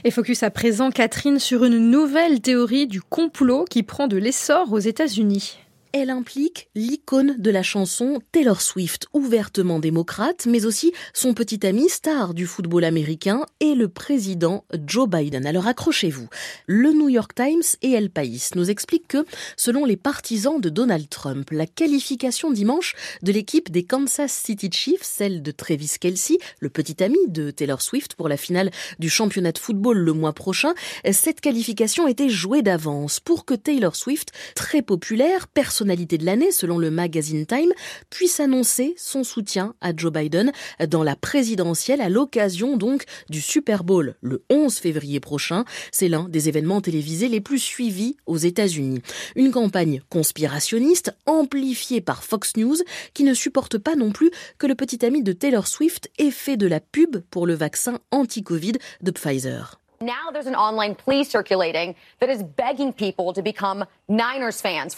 [0.04, 4.72] Et focus à présent, Catherine, sur une nouvelle théorie du complot qui prend de l'essor
[4.72, 5.58] aux États-Unis
[5.92, 11.88] elle implique l'icône de la chanson Taylor Swift, ouvertement démocrate, mais aussi son petit ami
[11.88, 15.46] star du football américain et le président Joe Biden.
[15.46, 16.28] Alors accrochez-vous.
[16.66, 19.24] Le New York Times et El País nous expliquent que,
[19.56, 25.02] selon les partisans de Donald Trump, la qualification dimanche de l'équipe des Kansas City Chiefs,
[25.02, 29.52] celle de Travis Kelsey, le petit ami de Taylor Swift pour la finale du championnat
[29.52, 30.74] de football le mois prochain,
[31.10, 35.48] cette qualification était jouée d'avance pour que Taylor Swift, très populaire,
[35.82, 37.72] personnalité de l'année selon le magazine Time,
[38.08, 40.52] puisse annoncer son soutien à Joe Biden
[40.88, 45.64] dans la présidentielle à l'occasion donc du Super Bowl le 11 février prochain.
[45.90, 49.02] C'est l'un des événements télévisés les plus suivis aux États-Unis.
[49.34, 52.76] Une campagne conspirationniste amplifiée par Fox News
[53.12, 56.56] qui ne supporte pas non plus que le petit ami de Taylor Swift ait fait
[56.56, 59.81] de la pub pour le vaccin anti-Covid de Pfizer.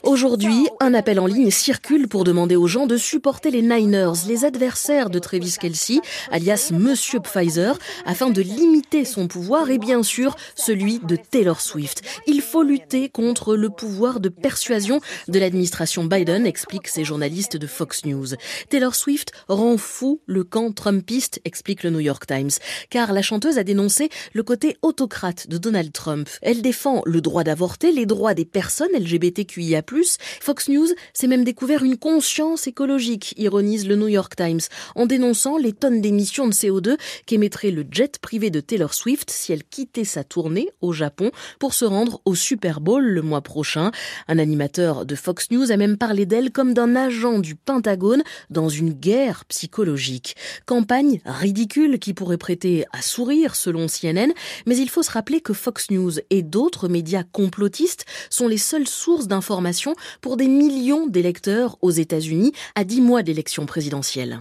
[0.03, 4.45] Aujourd'hui, un appel en ligne circule pour demander aux gens de supporter les Niners, les
[4.45, 6.01] adversaires de Travis Kelsey,
[6.31, 12.03] alias Monsieur Pfizer, afin de limiter son pouvoir et bien sûr celui de Taylor Swift.
[12.27, 17.67] Il faut lutter contre le pouvoir de persuasion de l'administration Biden, expliquent ces journalistes de
[17.67, 18.29] Fox News.
[18.71, 22.51] Taylor Swift rend fou le camp Trumpiste, explique le New York Times,
[22.91, 26.29] car la chanteuse a dénoncé le côté autocrate de Donald Trump.
[26.41, 29.83] Elle défend le droit d'avorter, les droits des personnes LGBTQIA+.
[30.41, 34.61] Fox News s'est même découvert une conscience écologique, ironise le New York Times,
[34.95, 39.53] en dénonçant les tonnes d'émissions de CO2 qu'émettrait le jet privé de Taylor Swift si
[39.53, 43.91] elle quittait sa tournée au Japon pour se rendre au Super Bowl le mois prochain.
[44.29, 48.69] Un animateur de Fox News a même parlé d'elle comme d'un agent du Pentagone dans
[48.69, 50.37] une guerre psychologique.
[50.67, 54.33] Campagne ridicule qui pourrait prêter à sourire selon CNN,
[54.67, 58.89] mais il faut se rappeler que Fox News et d'autres médias complotistes sont les seules
[58.89, 64.41] sources d'information pour des millions d'électeurs aux États-Unis à dix mois d'élection présidentielle.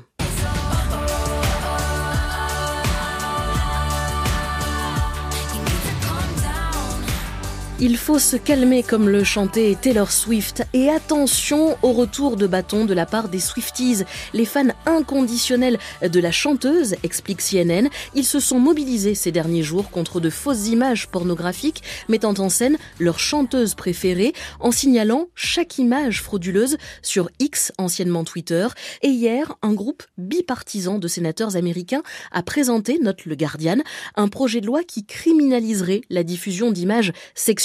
[7.80, 12.86] Il faut se calmer comme le chantait Taylor Swift et attention au retour de bâton
[12.86, 14.03] de la part des Swifties.
[14.34, 19.89] Les fans inconditionnels de la chanteuse, explique CNN, ils se sont mobilisés ces derniers jours
[19.89, 26.21] contre de fausses images pornographiques mettant en scène leur chanteuse préférée en signalant chaque image
[26.21, 28.67] frauduleuse sur X, anciennement Twitter.
[29.01, 33.78] Et hier, un groupe bipartisan de sénateurs américains a présenté, note le Guardian,
[34.15, 37.62] un projet de loi qui criminaliserait la diffusion d'images sexuelles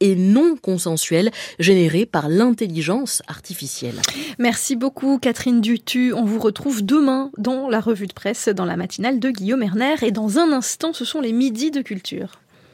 [0.00, 4.00] et non consensuelle générée par l'intelligence artificielle.
[4.38, 6.12] Merci beaucoup Catherine Dutu.
[6.12, 9.96] On vous retrouve demain dans la revue de presse dans la matinale de Guillaume Erner
[10.02, 12.41] et dans un instant ce sont les midis de culture.